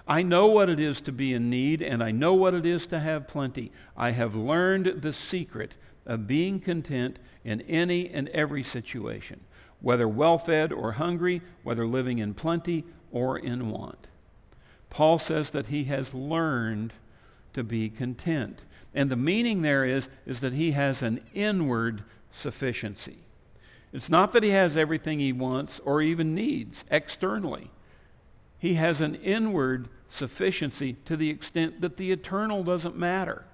I 0.08 0.22
know 0.22 0.48
what 0.48 0.70
it 0.70 0.80
is 0.80 1.01
to 1.01 1.12
be 1.12 1.34
in 1.34 1.50
need, 1.50 1.82
and 1.82 2.01
I 2.01 2.12
know 2.12 2.34
what 2.34 2.54
it 2.54 2.66
is 2.66 2.88
to 2.88 3.01
have 3.01 3.27
plenty. 3.27 3.74
I 3.98 4.12
have 4.12 4.34
learned 4.34 5.01
the 5.01 5.12
secret 5.12 5.74
of 6.06 6.25
being 6.25 6.62
content 6.62 7.20
in 7.44 7.60
any 7.63 8.08
and 8.08 8.30
every 8.30 8.63
situation, 8.63 9.42
whether 9.82 10.08
well 10.08 10.38
fed 10.38 10.72
or 10.72 10.94
hungry, 10.94 11.42
whether 11.63 11.86
living 11.86 12.20
in 12.20 12.34
plenty 12.34 12.86
or 13.12 13.38
in 13.38 13.70
want. 13.70 14.08
Paul 14.89 15.20
says 15.20 15.50
that 15.50 15.66
he 15.66 15.84
has 15.84 16.13
learned 16.13 16.94
to 17.51 17.66
be 17.66 17.89
content. 17.89 18.62
And 18.96 19.12
the 19.12 19.18
meaning 19.18 19.63
there 19.63 19.84
is, 19.84 20.08
is 20.25 20.39
that 20.39 20.54
he 20.54 20.72
has 20.72 21.01
an 21.01 21.20
inward 21.34 22.06
sufficiency. 22.38 23.17
It's 23.94 24.10
not 24.10 24.34
that 24.34 24.44
he 24.44 24.50
has 24.50 24.77
everything 24.77 25.20
he 25.20 25.34
wants 25.34 25.79
or 25.84 26.01
even 26.01 26.36
needs 26.36 26.84
externally. 26.91 27.72
He 28.60 28.75
has 28.75 29.01
an 29.01 29.15
inward 29.15 29.89
sufficiency 30.10 30.94
to 31.06 31.15
the 31.15 31.29
extent 31.29 31.82
that 31.82 31.98
the 31.98 32.12
eternal 32.12 32.63
doesn't 32.63 32.98
matter. 32.98 33.46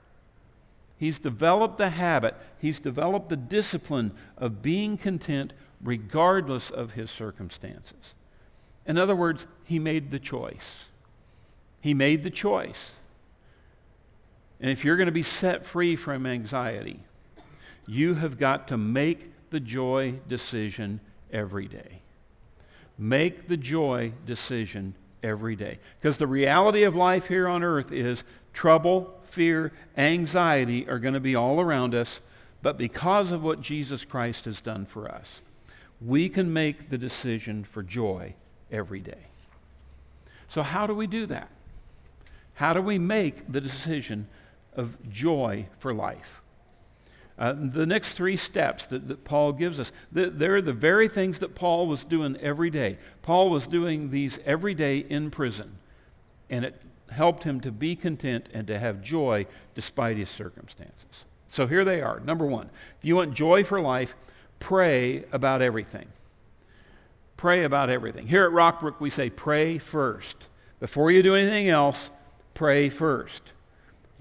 He's 0.98 1.20
developed 1.20 1.78
the 1.78 1.90
habit, 1.90 2.36
he's 2.60 2.80
developed 2.80 3.30
the 3.30 3.38
discipline 3.38 4.12
of 4.38 4.62
being 4.62 4.98
content 4.98 5.54
regardless 5.82 6.70
of 6.70 6.94
his 6.94 7.12
circumstances. 7.12 8.14
In 8.86 8.98
other 8.98 9.16
words, 9.16 9.46
he 9.64 9.80
made 9.80 10.12
the 10.12 10.20
choice. 10.20 10.86
He 11.82 11.94
made 11.94 12.24
the 12.24 12.30
choice. 12.30 12.92
And 14.62 14.72
if 14.72 14.86
you're 14.86 14.96
going 14.96 15.08
to 15.08 15.12
be 15.12 15.24
set 15.24 15.66
free 15.66 15.96
from 15.98 16.26
anxiety, 16.26 17.02
you 17.86 18.16
have 18.16 18.38
got 18.38 18.68
to 18.70 18.78
make 18.78 19.32
the 19.50 19.60
joy 19.60 20.16
decision 20.28 21.00
every 21.32 21.68
day. 21.68 22.02
Make 22.98 23.48
the 23.48 23.58
joy 23.58 24.14
decision 24.26 24.96
every 25.22 25.56
day. 25.56 25.80
Because 26.00 26.18
the 26.18 26.28
reality 26.28 26.84
of 26.84 26.96
life 26.96 27.28
here 27.28 27.48
on 27.48 27.64
earth 27.64 27.92
is 27.92 28.24
trouble, 28.54 29.20
fear, 29.24 29.72
anxiety 29.98 30.88
are 30.88 31.00
going 31.00 31.14
to 31.14 31.20
be 31.20 31.36
all 31.36 31.60
around 31.60 31.96
us, 31.96 32.22
but 32.62 32.78
because 32.78 33.32
of 33.32 33.44
what 33.44 33.62
Jesus 33.62 34.06
Christ 34.06 34.46
has 34.46 34.62
done 34.62 34.86
for 34.86 35.10
us, 35.10 35.42
we 36.00 36.30
can 36.30 36.54
make 36.54 36.90
the 36.90 36.98
decision 36.98 37.64
for 37.64 37.82
joy 37.82 38.36
every 38.72 39.00
day. 39.00 39.28
So, 40.48 40.62
how 40.62 40.86
do 40.86 40.94
we 40.94 41.08
do 41.08 41.26
that? 41.28 41.50
How 42.56 42.74
do 42.74 42.82
we 42.82 43.00
make 43.00 43.52
the 43.52 43.62
decision 43.62 44.28
of 44.76 44.98
joy 45.10 45.66
for 45.80 45.94
life? 45.94 46.43
Uh, 47.38 47.54
the 47.54 47.86
next 47.86 48.14
three 48.14 48.38
steps 48.38 48.86
that, 48.88 49.08
that 49.08 49.24
Paul 49.24 49.54
gives 49.54 49.80
us, 49.80 49.92
they're 50.12 50.62
the 50.62 50.74
very 50.74 51.08
things 51.08 51.40
that 51.40 51.56
Paul 51.56 51.88
was 51.88 52.04
doing 52.04 52.38
every 52.38 52.70
day. 52.70 53.00
Paul 53.24 53.50
was 53.50 53.66
doing 53.66 54.12
these 54.12 54.40
every 54.46 54.76
day 54.76 55.00
in 55.00 55.32
prison, 55.32 55.78
and 56.50 56.64
it 56.64 56.80
helped 57.10 57.44
him 57.44 57.60
to 57.62 57.72
be 57.72 57.96
content 57.96 58.50
and 58.54 58.68
to 58.68 58.78
have 58.78 59.02
joy 59.02 59.48
despite 59.74 60.18
his 60.18 60.30
circumstances. 60.30 61.26
So 61.50 61.68
here 61.68 61.86
they 61.86 62.02
are. 62.02 62.20
Number 62.20 62.46
one, 62.46 62.70
if 63.00 63.06
you 63.06 63.16
want 63.16 63.34
joy 63.34 63.64
for 63.64 63.80
life, 63.80 64.16
pray 64.60 65.24
about 65.32 65.62
everything. 65.62 66.08
Pray 67.38 67.64
about 67.64 67.90
everything. 67.90 68.28
Here 68.28 68.46
at 68.46 68.52
Rockbrook, 68.52 69.00
we 69.00 69.10
say 69.10 69.30
pray 69.30 69.78
first. 69.78 70.36
Before 70.80 71.12
you 71.12 71.24
do 71.24 71.36
anything 71.36 71.70
else, 71.70 72.10
pray 72.54 72.90
first. 72.90 73.53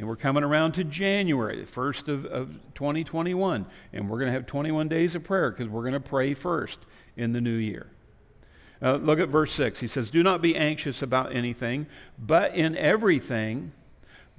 And 0.03 0.09
we're 0.09 0.17
coming 0.17 0.43
around 0.43 0.73
to 0.73 0.83
January, 0.83 1.61
the 1.61 1.67
first 1.71 2.09
of, 2.09 2.27
of 2.27 2.49
2021. 2.75 3.65
And 3.93 4.11
we're 4.11 4.19
going 4.19 4.27
to 4.27 4.33
have 4.33 4.47
21 4.47 4.89
days 4.89 5.15
of 5.15 5.23
prayer 5.23 5.53
because 5.53 5.69
we're 5.69 5.83
going 5.83 5.93
to 5.93 6.01
pray 6.01 6.35
first 6.35 6.81
in 7.17 7.33
the 7.33 7.41
new 7.41 7.55
year. 7.55 7.87
Uh, 8.83 8.97
look 8.97 9.21
at 9.21 9.29
verse 9.29 9.53
6. 9.53 9.79
He 9.79 9.87
says, 9.87 10.11
Do 10.11 10.25
not 10.25 10.43
be 10.43 10.57
anxious 10.57 11.03
about 11.03 11.33
anything, 11.33 11.87
but 12.19 12.53
in 12.53 12.77
everything, 12.77 13.71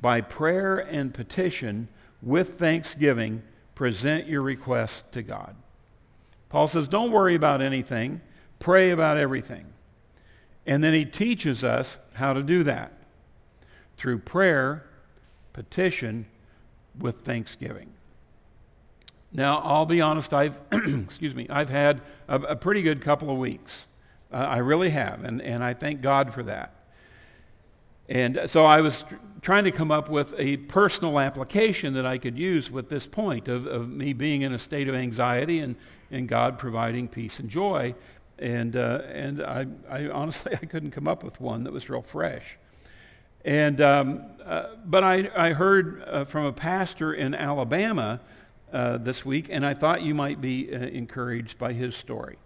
by 0.01 0.20
prayer 0.20 0.79
and 0.79 1.13
petition, 1.13 1.88
with 2.22 2.60
thanksgiving, 2.60 3.41
present 3.74 4.27
your 4.27 4.41
requests 4.41 5.03
to 5.13 5.22
God. 5.22 5.55
Paul 6.50 6.67
says, 6.67 6.89
Don't 6.89 7.10
worry 7.12 7.36
about 7.36 7.62
anything, 7.62 8.20
pray 8.60 8.89
about 8.89 9.15
everything. 9.15 9.67
And 10.65 10.84
then 10.84 10.93
he 10.93 11.05
teaches 11.05 11.63
us 11.63 11.98
how 12.15 12.34
to 12.34 12.43
do 12.43 12.63
that 12.63 12.91
through 13.96 14.20
prayer 14.20 14.84
petition 15.53 16.25
with 17.00 17.22
thanksgiving. 17.22 17.93
Now, 19.31 19.60
I'll 19.60 19.86
be 19.86 20.01
honest, 20.01 20.33
I've, 20.33 20.60
excuse 20.72 21.33
me, 21.33 21.48
I've 21.50 21.69
had 21.69 22.01
a, 22.27 22.39
a, 22.39 22.55
pretty 22.55 22.83
good 22.83 23.01
couple 23.01 23.31
of 23.31 23.38
weeks. 23.38 23.74
Uh, 24.31 24.38
I 24.38 24.57
really 24.57 24.91
have, 24.91 25.24
and, 25.24 25.41
and 25.41 25.63
I 25.63 25.74
thank 25.74 26.01
God 26.01 26.33
for 26.33 26.43
that. 26.43 26.75
And 28.10 28.41
so 28.45 28.65
I 28.65 28.81
was 28.81 29.03
tr- 29.03 29.15
trying 29.41 29.63
to 29.63 29.72
come 29.72 29.89
up 29.89 30.07
with 30.07 30.36
a 30.38 30.57
personal 30.57 31.19
application 31.19 31.93
that 31.95 32.05
I 32.05 32.19
could 32.19 32.38
use 32.38 32.69
with 32.69 32.89
this 32.89 33.07
point 33.07 33.48
of, 33.48 33.65
of 33.65 33.89
me 33.89 34.13
being 34.13 34.43
in 34.43 34.53
a 34.53 34.60
state 34.60 34.88
of 34.88 34.93
anxiety 34.93 35.60
and, 35.60 35.75
and 36.12 36.27
God 36.27 36.60
providing 36.60 37.07
peace 37.07 37.39
and 37.39 37.50
joy. 37.50 37.95
And, 38.38 38.75
uh, 38.75 39.01
and 39.07 39.41
I, 39.41 39.65
I 39.89 40.10
honestly, 40.10 40.53
I 40.62 40.65
couldn't 40.65 40.91
come 40.91 41.07
up 41.07 41.24
with 41.24 41.41
one 41.41 41.63
that 41.63 41.74
was 41.74 41.89
real 41.89 42.03
fresh. 42.03 42.57
And, 43.46 43.82
um, 43.82 44.24
uh, 44.46 44.68
but 44.86 45.04
I, 45.04 45.30
I 45.36 45.54
heard 45.54 46.04
uh, 46.04 46.26
from 46.26 46.46
a 46.46 46.54
pastor 46.54 47.14
in 47.14 47.36
Alabama 47.36 48.22
uh, 48.72 48.98
this 48.98 49.26
week, 49.26 49.48
and 49.50 49.66
I 49.66 49.74
thought 49.74 50.02
you 50.02 50.14
might 50.14 50.40
be 50.40 50.74
uh, 50.74 50.80
encouraged 50.80 51.58
by 51.58 51.74
his 51.74 51.96
story. 51.96 52.38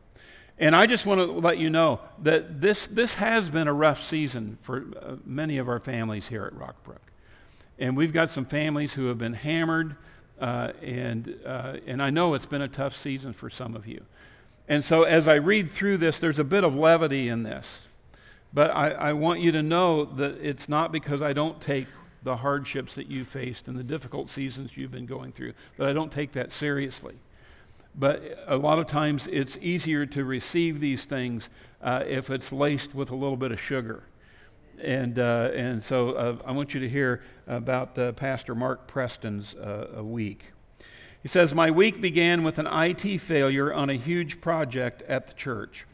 And 0.59 0.75
I 0.75 0.87
just 0.87 1.05
want 1.05 1.21
to 1.21 1.25
let 1.25 1.59
you 1.59 1.69
know 1.69 1.99
that 2.23 2.59
this, 2.61 2.87
this 2.87 3.13
has 3.15 3.47
been 3.47 3.67
a 3.67 3.73
rough 3.73 4.03
season 4.03 4.57
for 4.63 4.87
uh, 4.99 5.15
many 5.23 5.59
of 5.59 5.69
our 5.69 5.79
families 5.79 6.27
here 6.27 6.45
at 6.45 6.53
Rockbrook. 6.53 6.97
And 7.77 7.95
we've 7.95 8.13
got 8.13 8.31
some 8.31 8.45
families 8.45 8.93
who 8.93 9.05
have 9.05 9.19
been 9.19 9.35
hammered, 9.35 9.95
uh, 10.41 10.71
and, 10.81 11.27
and 11.85 12.01
I 12.01 12.09
know 12.09 12.33
it's 12.33 12.47
been 12.47 12.63
a 12.63 12.67
tough 12.67 12.95
season 12.95 13.33
for 13.33 13.51
some 13.51 13.75
of 13.75 13.85
you. 13.85 14.03
And 14.67 14.83
so 14.83 15.03
as 15.03 15.27
I 15.27 15.35
read 15.35 15.71
through 15.71 15.97
this, 15.97 16.17
there's 16.17 16.39
a 16.39 16.43
bit 16.43 16.63
of 16.63 16.75
levity 16.75 17.29
in 17.29 17.43
this. 17.43 17.81
But 18.53 18.71
I, 18.71 18.91
I 18.91 19.13
want 19.13 19.39
you 19.41 19.51
to 19.51 19.61
know 19.61 20.05
that 20.05 20.39
it's 20.41 20.69
not 20.69 20.91
because 20.91 21.21
I 21.21 21.33
don't 21.33 21.59
take 21.61 21.87
the 22.23 22.37
hardships 22.37 22.95
that 22.95 23.07
you 23.07 23.23
faced 23.23 23.67
and 23.67 23.77
the 23.77 23.83
difficult 23.83 24.29
seasons 24.29 24.75
you've 24.75 24.91
been 24.91 25.05
going 25.05 25.31
through, 25.31 25.53
that 25.77 25.87
I 25.87 25.93
don't 25.93 26.11
take 26.11 26.31
that 26.33 26.51
seriously. 26.51 27.15
But 27.95 28.43
a 28.47 28.57
lot 28.57 28.79
of 28.79 28.87
times 28.87 29.27
it's 29.31 29.57
easier 29.61 30.05
to 30.07 30.23
receive 30.23 30.79
these 30.79 31.05
things 31.05 31.49
uh, 31.81 32.03
if 32.05 32.29
it's 32.29 32.51
laced 32.51 32.93
with 32.93 33.11
a 33.11 33.15
little 33.15 33.37
bit 33.37 33.51
of 33.51 33.59
sugar. 33.59 34.03
And, 34.79 35.17
uh, 35.17 35.49
and 35.55 35.81
so 35.81 36.11
uh, 36.11 36.37
I 36.45 36.51
want 36.51 36.73
you 36.73 36.79
to 36.81 36.89
hear 36.89 37.23
about 37.47 37.97
uh, 37.97 38.11
Pastor 38.11 38.53
Mark 38.53 38.87
Preston's 38.87 39.55
uh, 39.55 40.01
week. 40.03 40.43
He 41.23 41.27
says, 41.27 41.55
My 41.55 41.71
week 41.71 41.99
began 41.99 42.43
with 42.43 42.59
an 42.59 42.67
IT 42.67 43.19
failure 43.19 43.73
on 43.73 43.89
a 43.89 43.95
huge 43.95 44.39
project 44.39 45.01
at 45.03 45.27
the 45.27 45.33
church. 45.33 45.85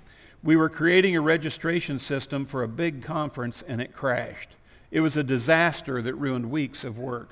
We 0.44 0.58
were 0.58 0.70
creating 0.70 1.16
a 1.16 1.22
registration 1.22 2.00
system 2.00 2.46
for 2.46 2.64
a 2.64 2.68
big 2.68 3.02
conference 3.02 3.64
and 3.66 3.82
it 3.82 3.94
crashed. 3.94 4.50
It 4.92 5.00
was 5.00 5.16
a 5.16 5.24
disaster 5.24 6.02
that 6.02 6.14
ruined 6.16 6.52
weeks 6.52 6.84
of 6.84 7.00
work. 7.00 7.30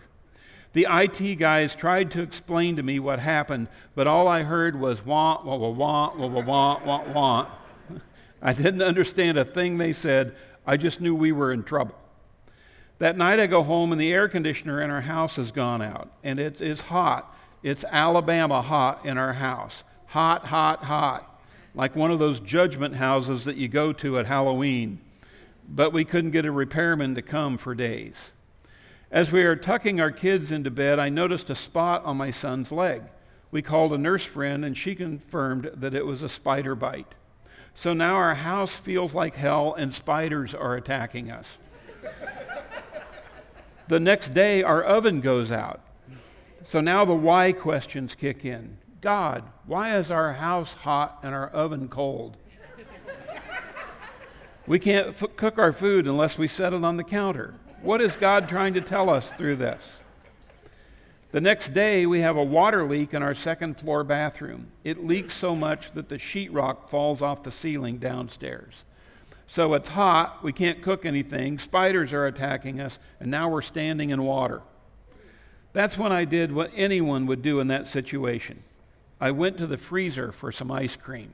The 0.73 0.87
IT 0.89 1.35
guys 1.35 1.75
tried 1.75 2.11
to 2.11 2.21
explain 2.21 2.77
to 2.77 2.83
me 2.83 2.99
what 2.99 3.19
happened, 3.19 3.67
but 3.93 4.07
all 4.07 4.29
I 4.29 4.43
heard 4.43 4.79
was 4.79 5.05
wah, 5.05 5.43
wah, 5.43 5.57
wah, 5.57 5.69
wah, 5.69 6.15
wah, 6.15 6.27
wah, 6.27 6.43
wah, 6.43 6.83
wah, 6.85 7.11
wah. 7.11 7.47
I 8.41 8.53
didn't 8.53 8.81
understand 8.81 9.37
a 9.37 9.43
thing 9.43 9.77
they 9.77 9.91
said. 9.91 10.33
I 10.65 10.77
just 10.77 11.01
knew 11.01 11.13
we 11.13 11.33
were 11.33 11.51
in 11.51 11.63
trouble. 11.63 11.95
That 12.99 13.17
night 13.17 13.39
I 13.39 13.47
go 13.47 13.63
home 13.63 13.91
and 13.91 13.99
the 13.99 14.13
air 14.13 14.29
conditioner 14.29 14.81
in 14.81 14.89
our 14.89 15.01
house 15.01 15.35
has 15.35 15.51
gone 15.51 15.81
out, 15.81 16.09
and 16.23 16.39
it 16.39 16.61
is 16.61 16.79
hot. 16.79 17.35
It's 17.63 17.83
Alabama 17.83 18.61
hot 18.61 19.05
in 19.05 19.17
our 19.17 19.33
house. 19.33 19.83
Hot, 20.07 20.45
hot, 20.45 20.83
hot. 20.85 21.30
Like 21.73 21.95
one 21.95 22.11
of 22.11 22.19
those 22.19 22.39
judgment 22.39 22.95
houses 22.95 23.45
that 23.45 23.55
you 23.55 23.67
go 23.67 23.93
to 23.93 24.19
at 24.19 24.25
Halloween. 24.25 24.99
But 25.67 25.93
we 25.93 26.03
couldn't 26.03 26.31
get 26.31 26.45
a 26.45 26.51
repairman 26.51 27.15
to 27.15 27.21
come 27.21 27.57
for 27.57 27.73
days. 27.73 28.15
As 29.11 29.31
we 29.31 29.43
were 29.43 29.55
tucking 29.55 29.99
our 29.99 30.11
kids 30.11 30.51
into 30.51 30.71
bed, 30.71 30.99
I 30.99 31.09
noticed 31.09 31.49
a 31.49 31.55
spot 31.55 32.03
on 32.05 32.17
my 32.17 32.31
son's 32.31 32.71
leg. 32.71 33.03
We 33.51 33.61
called 33.61 33.91
a 33.91 33.97
nurse 33.97 34.23
friend, 34.23 34.63
and 34.63 34.77
she 34.77 34.95
confirmed 34.95 35.69
that 35.73 35.93
it 35.93 36.05
was 36.05 36.23
a 36.23 36.29
spider 36.29 36.75
bite. 36.75 37.15
So 37.75 37.93
now 37.93 38.15
our 38.15 38.35
house 38.35 38.75
feels 38.75 39.13
like 39.13 39.35
hell, 39.35 39.73
and 39.77 39.93
spiders 39.93 40.55
are 40.55 40.75
attacking 40.75 41.31
us. 41.31 41.57
the 43.87 43.99
next 43.99 44.33
day, 44.33 44.63
our 44.63 44.81
oven 44.81 45.19
goes 45.19 45.51
out. 45.51 45.81
So 46.63 46.79
now 46.79 47.05
the 47.05 47.13
why 47.13 47.51
questions 47.51 48.15
kick 48.15 48.45
in. 48.45 48.77
God, 49.01 49.43
why 49.65 49.97
is 49.97 50.11
our 50.11 50.33
house 50.33 50.75
hot 50.75 51.19
and 51.23 51.33
our 51.33 51.47
oven 51.49 51.87
cold? 51.87 52.37
we 54.67 54.77
can't 54.77 55.07
f- 55.07 55.35
cook 55.35 55.57
our 55.57 55.73
food 55.73 56.07
unless 56.07 56.37
we 56.37 56.47
set 56.47 56.71
it 56.71 56.83
on 56.83 56.97
the 56.97 57.03
counter. 57.03 57.55
What 57.81 57.99
is 57.99 58.15
God 58.15 58.47
trying 58.47 58.75
to 58.75 58.81
tell 58.81 59.09
us 59.09 59.31
through 59.31 59.55
this? 59.55 59.81
The 61.31 61.41
next 61.41 61.73
day, 61.73 62.05
we 62.05 62.19
have 62.19 62.37
a 62.37 62.43
water 62.43 62.87
leak 62.87 63.15
in 63.15 63.23
our 63.23 63.33
second 63.33 63.79
floor 63.79 64.03
bathroom. 64.03 64.67
It 64.83 65.03
leaks 65.03 65.33
so 65.33 65.55
much 65.55 65.93
that 65.93 66.09
the 66.09 66.17
sheetrock 66.17 66.89
falls 66.89 67.23
off 67.23 67.41
the 67.41 67.51
ceiling 67.51 67.97
downstairs. 67.97 68.83
So 69.47 69.73
it's 69.73 69.89
hot, 69.89 70.43
we 70.43 70.53
can't 70.53 70.81
cook 70.81 71.05
anything, 71.05 71.57
spiders 71.57 72.13
are 72.13 72.27
attacking 72.27 72.79
us, 72.79 72.99
and 73.19 73.31
now 73.31 73.49
we're 73.49 73.61
standing 73.61 74.11
in 74.11 74.23
water. 74.23 74.61
That's 75.73 75.97
when 75.97 76.11
I 76.11 76.25
did 76.25 76.51
what 76.51 76.71
anyone 76.75 77.25
would 77.25 77.41
do 77.41 77.59
in 77.59 77.67
that 77.67 77.87
situation. 77.87 78.61
I 79.21 79.31
went 79.31 79.57
to 79.59 79.67
the 79.67 79.77
freezer 79.77 80.33
for 80.33 80.51
some 80.51 80.69
ice 80.69 80.97
cream. 80.97 81.31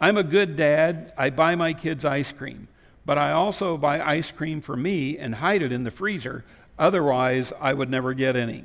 I'm 0.00 0.16
a 0.16 0.24
good 0.24 0.56
dad. 0.56 1.12
I 1.16 1.30
buy 1.30 1.54
my 1.54 1.74
kids 1.74 2.04
ice 2.04 2.32
cream 2.32 2.66
but 3.10 3.18
I 3.18 3.32
also 3.32 3.76
buy 3.76 4.00
ice 4.00 4.30
cream 4.30 4.60
for 4.60 4.76
me 4.76 5.18
and 5.18 5.34
hide 5.34 5.62
it 5.62 5.72
in 5.72 5.84
the 5.84 5.90
freezer. 5.90 6.44
Otherwise, 6.78 7.52
I 7.60 7.74
would 7.74 7.90
never 7.90 8.14
get 8.14 8.36
any. 8.36 8.64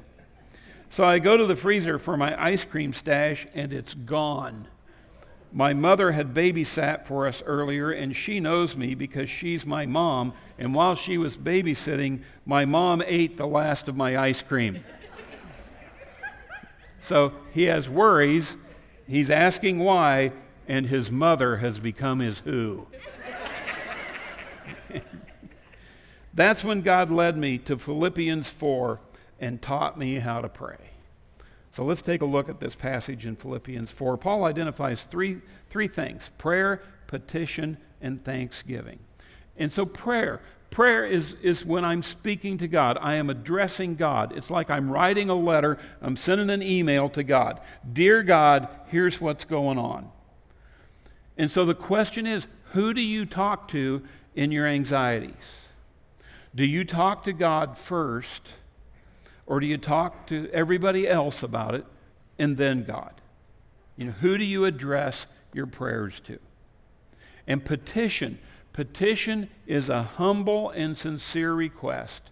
So 0.89 1.03
I 1.03 1.19
go 1.19 1.35
to 1.35 1.45
the 1.45 1.55
freezer 1.55 1.97
for 1.97 2.15
my 2.15 2.39
ice 2.39 2.63
cream 2.63 2.93
stash, 2.93 3.47
and 3.53 3.73
it's 3.73 3.93
gone. 3.93 4.67
My 5.51 5.73
mother 5.73 6.11
had 6.11 6.33
babysat 6.33 7.05
for 7.05 7.27
us 7.27 7.41
earlier, 7.45 7.91
and 7.91 8.15
she 8.15 8.39
knows 8.39 8.77
me 8.77 8.93
because 8.93 9.29
she's 9.29 9.65
my 9.65 9.85
mom. 9.85 10.33
And 10.59 10.75
while 10.75 10.95
she 10.95 11.17
was 11.17 11.37
babysitting, 11.37 12.21
my 12.45 12.65
mom 12.65 13.01
ate 13.05 13.37
the 13.37 13.47
last 13.47 13.87
of 13.87 13.95
my 13.95 14.17
ice 14.17 14.41
cream. 14.41 14.83
So 17.05 17.33
he 17.53 17.63
has 17.63 17.87
worries. 17.87 18.57
He's 19.07 19.29
asking 19.29 19.79
why, 19.79 20.31
and 20.67 20.87
his 20.87 21.11
mother 21.11 21.57
has 21.57 21.79
become 21.79 22.19
his 22.19 22.39
who. 22.39 22.87
That's 26.33 26.63
when 26.63 26.81
God 26.81 27.11
led 27.11 27.37
me 27.37 27.59
to 27.59 27.77
Philippians 27.77 28.49
4 28.49 28.99
and 29.39 29.61
taught 29.61 29.99
me 29.99 30.15
how 30.15 30.41
to 30.41 30.49
pray. 30.49 30.77
So 31.71 31.85
let's 31.85 32.01
take 32.01 32.21
a 32.21 32.25
look 32.25 32.49
at 32.49 32.59
this 32.59 32.73
passage 32.73 33.25
in 33.25 33.35
Philippians 33.35 33.91
4. 33.91 34.17
Paul 34.17 34.45
identifies 34.45 35.05
three, 35.05 35.41
three 35.69 35.87
things 35.87 36.31
prayer, 36.37 36.81
petition, 37.05 37.77
and 38.01 38.23
thanksgiving. 38.23 38.99
And 39.57 39.71
so, 39.71 39.85
prayer. 39.85 40.41
Prayer 40.75 41.05
is, 41.05 41.37
is 41.41 41.65
when 41.65 41.85
I'm 41.85 42.03
speaking 42.03 42.57
to 42.57 42.67
God. 42.67 42.97
I 42.99 43.15
am 43.15 43.29
addressing 43.29 43.95
God. 43.95 44.33
It's 44.35 44.49
like 44.49 44.69
I'm 44.69 44.91
writing 44.91 45.29
a 45.29 45.33
letter, 45.33 45.77
I'm 46.01 46.17
sending 46.17 46.49
an 46.49 46.61
email 46.61 47.07
to 47.11 47.23
God. 47.23 47.61
Dear 47.93 48.23
God, 48.23 48.67
here's 48.87 49.21
what's 49.21 49.45
going 49.45 49.77
on. 49.77 50.11
And 51.37 51.49
so 51.49 51.63
the 51.63 51.75
question 51.75 52.27
is 52.27 52.47
who 52.73 52.93
do 52.93 52.99
you 52.99 53.25
talk 53.25 53.69
to 53.69 54.03
in 54.35 54.51
your 54.51 54.67
anxieties? 54.67 55.31
Do 56.53 56.65
you 56.65 56.83
talk 56.83 57.23
to 57.23 57.31
God 57.31 57.77
first, 57.77 58.41
or 59.45 59.61
do 59.61 59.67
you 59.67 59.77
talk 59.77 60.27
to 60.27 60.49
everybody 60.51 61.07
else 61.07 61.41
about 61.41 61.75
it 61.75 61.85
and 62.37 62.57
then 62.57 62.83
God? 62.83 63.13
You 63.95 64.07
know, 64.07 64.11
who 64.11 64.37
do 64.37 64.43
you 64.43 64.65
address 64.65 65.25
your 65.53 65.67
prayers 65.67 66.19
to? 66.25 66.37
And 67.47 67.63
petition. 67.63 68.39
Petition 68.75 69.47
is 69.65 69.87
a 69.87 70.03
humble 70.03 70.69
and 70.71 70.97
sincere 70.97 71.53
request. 71.53 72.23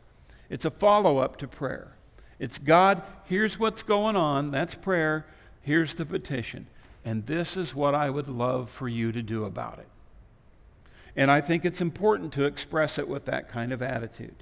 It's 0.50 0.66
a 0.66 0.72
follow 0.72 1.20
up 1.20 1.38
to 1.38 1.48
prayer. 1.48 1.96
It's 2.38 2.60
God, 2.60 3.02
here's 3.24 3.58
what's 3.58 3.82
going 3.82 4.18
on. 4.18 4.52
That's 4.52 4.76
prayer. 4.76 5.26
Here's 5.62 5.94
the 5.94 6.06
petition. 6.06 6.68
And 7.06 7.26
this 7.28 7.56
is 7.56 7.74
what 7.74 7.96
I 7.96 8.10
would 8.10 8.28
love 8.28 8.70
for 8.70 8.90
you 8.90 9.14
to 9.14 9.22
do 9.22 9.46
about 9.46 9.80
it. 9.80 9.88
And 11.16 11.32
I 11.32 11.40
think 11.40 11.64
it's 11.64 11.80
important 11.80 12.34
to 12.34 12.44
express 12.44 13.00
it 13.00 13.08
with 13.08 13.24
that 13.24 13.48
kind 13.48 13.72
of 13.72 13.82
attitude. 13.82 14.36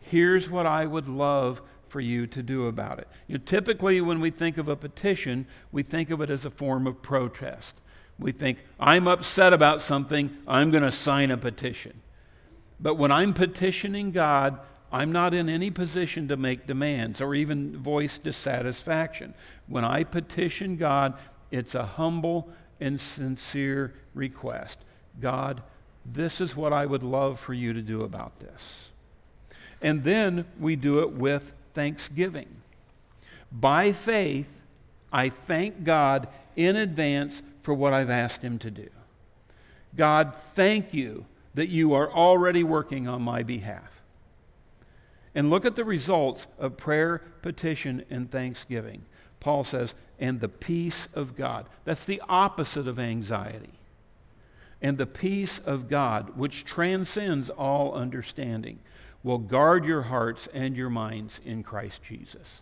Here's 0.00 0.48
what 0.48 0.64
I 0.64 0.86
would 0.86 1.10
love 1.10 1.60
for 1.88 2.00
you 2.00 2.26
to 2.26 2.42
do 2.42 2.68
about 2.68 3.00
it. 3.00 3.08
You 3.28 3.36
know, 3.36 3.44
typically, 3.44 4.00
when 4.00 4.20
we 4.20 4.30
think 4.30 4.56
of 4.56 4.68
a 4.68 4.76
petition, 4.76 5.46
we 5.70 5.82
think 5.82 6.08
of 6.08 6.22
it 6.22 6.30
as 6.30 6.46
a 6.46 6.50
form 6.50 6.86
of 6.86 7.02
protest. 7.02 7.74
We 8.18 8.32
think, 8.32 8.58
I'm 8.78 9.08
upset 9.08 9.52
about 9.52 9.80
something, 9.80 10.36
I'm 10.46 10.70
going 10.70 10.84
to 10.84 10.92
sign 10.92 11.30
a 11.30 11.36
petition. 11.36 12.00
But 12.80 12.94
when 12.94 13.10
I'm 13.10 13.34
petitioning 13.34 14.10
God, 14.12 14.58
I'm 14.92 15.10
not 15.10 15.34
in 15.34 15.48
any 15.48 15.70
position 15.70 16.28
to 16.28 16.36
make 16.36 16.66
demands 16.66 17.20
or 17.20 17.34
even 17.34 17.76
voice 17.76 18.18
dissatisfaction. 18.18 19.34
When 19.66 19.84
I 19.84 20.04
petition 20.04 20.76
God, 20.76 21.14
it's 21.50 21.74
a 21.74 21.84
humble 21.84 22.48
and 22.80 23.00
sincere 23.00 23.94
request. 24.14 24.78
God, 25.20 25.62
this 26.06 26.40
is 26.40 26.54
what 26.54 26.72
I 26.72 26.86
would 26.86 27.02
love 27.02 27.40
for 27.40 27.54
you 27.54 27.72
to 27.72 27.82
do 27.82 28.02
about 28.02 28.38
this. 28.38 28.60
And 29.82 30.04
then 30.04 30.44
we 30.60 30.76
do 30.76 31.00
it 31.00 31.12
with 31.12 31.52
thanksgiving. 31.74 32.48
By 33.50 33.92
faith, 33.92 34.48
I 35.12 35.28
thank 35.28 35.84
God 35.84 36.28
in 36.56 36.76
advance 36.76 37.42
for 37.64 37.74
what 37.74 37.92
I've 37.92 38.10
asked 38.10 38.42
Him 38.42 38.58
to 38.60 38.70
do. 38.70 38.88
God, 39.96 40.36
thank 40.36 40.92
you 40.92 41.24
that 41.54 41.68
you 41.68 41.94
are 41.94 42.12
already 42.12 42.62
working 42.62 43.08
on 43.08 43.22
my 43.22 43.42
behalf. 43.42 44.02
And 45.34 45.50
look 45.50 45.64
at 45.64 45.74
the 45.74 45.84
results 45.84 46.46
of 46.58 46.76
prayer, 46.76 47.22
petition, 47.42 48.04
and 48.10 48.30
thanksgiving. 48.30 49.02
Paul 49.40 49.64
says, 49.64 49.94
and 50.18 50.40
the 50.40 50.48
peace 50.48 51.08
of 51.14 51.36
God. 51.36 51.66
That's 51.84 52.04
the 52.04 52.22
opposite 52.28 52.86
of 52.86 52.98
anxiety. 52.98 53.78
And 54.82 54.98
the 54.98 55.06
peace 55.06 55.60
of 55.64 55.88
God, 55.88 56.36
which 56.36 56.64
transcends 56.64 57.50
all 57.50 57.94
understanding, 57.94 58.78
will 59.22 59.38
guard 59.38 59.86
your 59.86 60.02
hearts 60.02 60.48
and 60.52 60.76
your 60.76 60.90
minds 60.90 61.40
in 61.44 61.62
Christ 61.62 62.02
Jesus. 62.02 62.60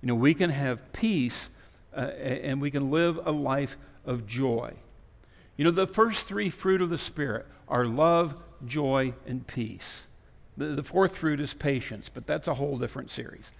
You 0.00 0.08
know, 0.08 0.16
we 0.16 0.34
can 0.34 0.50
have 0.50 0.92
peace 0.92 1.48
uh, 1.96 2.00
and 2.00 2.60
we 2.60 2.70
can 2.70 2.90
live 2.90 3.20
a 3.24 3.30
life 3.30 3.76
of 4.04 4.26
joy. 4.26 4.74
You 5.56 5.64
know, 5.64 5.70
the 5.70 5.86
first 5.86 6.26
three 6.26 6.50
fruit 6.50 6.80
of 6.80 6.90
the 6.90 6.98
Spirit 6.98 7.46
are 7.68 7.84
love, 7.84 8.34
joy, 8.66 9.14
and 9.26 9.46
peace. 9.46 10.06
The, 10.56 10.66
the 10.66 10.82
fourth 10.82 11.16
fruit 11.16 11.40
is 11.40 11.54
patience, 11.54 12.08
but 12.12 12.26
that's 12.26 12.48
a 12.48 12.54
whole 12.54 12.78
different 12.78 13.10
series. 13.10 13.50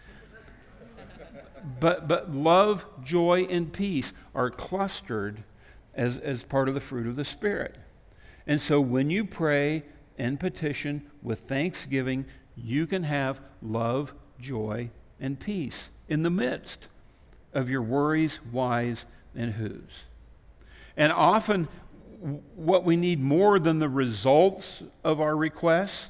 but, 1.81 2.09
but 2.09 2.35
love, 2.35 2.85
joy, 3.03 3.47
and 3.49 3.73
peace 3.73 4.13
are 4.35 4.51
clustered 4.51 5.45
as, 5.95 6.19
as 6.19 6.43
part 6.43 6.69
of 6.69 6.75
the 6.75 6.81
fruit 6.81 7.07
of 7.07 7.17
the 7.17 7.25
Spirit. 7.25 7.77
And 8.47 8.61
so 8.61 8.81
when 8.81 9.11
you 9.11 9.25
pray 9.25 9.85
and 10.19 10.39
petition 10.41 11.11
with 11.23 11.41
thanksgiving, 11.41 12.27
you 12.57 12.87
can 12.87 13.05
have 13.05 13.41
love, 13.63 14.15
joy, 14.41 14.91
and 15.21 15.39
peace 15.39 15.91
in 16.09 16.23
the 16.23 16.31
midst 16.31 16.89
of 17.55 17.69
your 17.69 17.83
worries, 17.83 18.37
whys, 18.51 19.05
and 19.35 19.53
whos. 19.53 20.05
And 20.97 21.13
often, 21.13 21.69
what 22.55 22.85
we 22.85 22.97
need 22.97 23.21
more 23.21 23.59
than 23.59 23.79
the 23.79 23.89
results 23.89 24.83
of 25.03 25.21
our 25.21 25.37
requests 25.37 26.09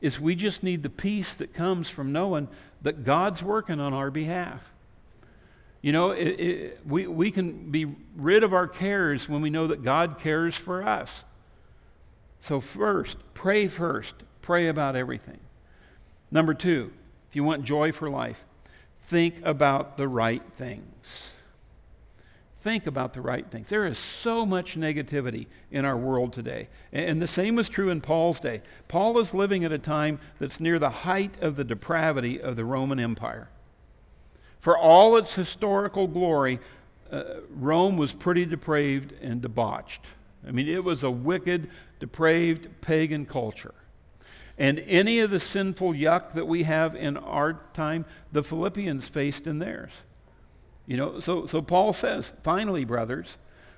is 0.00 0.18
we 0.18 0.34
just 0.34 0.62
need 0.62 0.82
the 0.82 0.90
peace 0.90 1.34
that 1.36 1.54
comes 1.54 1.88
from 1.88 2.12
knowing 2.12 2.48
that 2.82 3.04
God's 3.04 3.42
working 3.42 3.78
on 3.78 3.94
our 3.94 4.10
behalf. 4.10 4.72
You 5.80 5.92
know, 5.92 6.10
it, 6.10 6.28
it, 6.40 6.80
we, 6.86 7.06
we 7.06 7.30
can 7.30 7.70
be 7.70 7.86
rid 8.16 8.44
of 8.44 8.52
our 8.52 8.66
cares 8.66 9.28
when 9.28 9.42
we 9.42 9.50
know 9.50 9.68
that 9.68 9.82
God 9.82 10.18
cares 10.18 10.56
for 10.56 10.82
us. 10.82 11.22
So, 12.40 12.60
first, 12.60 13.16
pray 13.34 13.68
first. 13.68 14.14
Pray 14.42 14.66
about 14.66 14.96
everything. 14.96 15.38
Number 16.32 16.54
two, 16.54 16.92
if 17.30 17.36
you 17.36 17.44
want 17.44 17.62
joy 17.62 17.92
for 17.92 18.10
life, 18.10 18.44
think 18.98 19.36
about 19.44 19.96
the 19.96 20.08
right 20.08 20.42
things. 20.56 21.31
Think 22.62 22.86
about 22.86 23.12
the 23.12 23.20
right 23.20 23.44
things. 23.50 23.68
There 23.68 23.86
is 23.86 23.98
so 23.98 24.46
much 24.46 24.76
negativity 24.76 25.46
in 25.72 25.84
our 25.84 25.96
world 25.96 26.32
today. 26.32 26.68
And 26.92 27.20
the 27.20 27.26
same 27.26 27.56
was 27.56 27.68
true 27.68 27.90
in 27.90 28.00
Paul's 28.00 28.38
day. 28.38 28.62
Paul 28.86 29.18
is 29.18 29.34
living 29.34 29.64
at 29.64 29.72
a 29.72 29.78
time 29.78 30.20
that's 30.38 30.60
near 30.60 30.78
the 30.78 30.88
height 30.88 31.34
of 31.42 31.56
the 31.56 31.64
depravity 31.64 32.40
of 32.40 32.54
the 32.54 32.64
Roman 32.64 33.00
Empire. 33.00 33.48
For 34.60 34.78
all 34.78 35.16
its 35.16 35.34
historical 35.34 36.06
glory, 36.06 36.60
uh, 37.10 37.24
Rome 37.50 37.96
was 37.96 38.12
pretty 38.12 38.46
depraved 38.46 39.12
and 39.20 39.42
debauched. 39.42 40.02
I 40.46 40.52
mean, 40.52 40.68
it 40.68 40.84
was 40.84 41.02
a 41.02 41.10
wicked, 41.10 41.68
depraved 41.98 42.68
pagan 42.80 43.26
culture. 43.26 43.74
And 44.56 44.78
any 44.86 45.18
of 45.18 45.32
the 45.32 45.40
sinful 45.40 45.94
yuck 45.94 46.34
that 46.34 46.46
we 46.46 46.62
have 46.62 46.94
in 46.94 47.16
our 47.16 47.54
time, 47.74 48.04
the 48.30 48.44
Philippians 48.44 49.08
faced 49.08 49.48
in 49.48 49.58
theirs. 49.58 49.90
You 50.86 50.96
know, 50.96 51.20
so, 51.20 51.46
so 51.46 51.62
Paul 51.62 51.92
says, 51.92 52.32
finally, 52.42 52.84
brothers, 52.84 53.36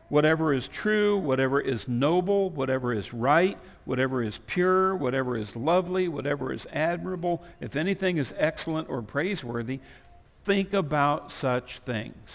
whatever 0.08 0.52
is 0.52 0.68
true, 0.68 1.18
whatever 1.18 1.60
is 1.60 1.86
noble, 1.88 2.50
whatever 2.50 2.92
is 2.92 3.12
right, 3.12 3.58
whatever 3.84 4.22
is 4.22 4.40
pure, 4.46 4.94
whatever 4.94 5.36
is 5.36 5.54
lovely, 5.54 6.08
whatever 6.08 6.52
is 6.52 6.66
admirable, 6.72 7.42
if 7.60 7.76
anything 7.76 8.16
is 8.16 8.32
excellent 8.36 8.88
or 8.88 9.02
praiseworthy, 9.02 9.80
think 10.44 10.72
about 10.72 11.30
such 11.30 11.80
things. 11.80 12.30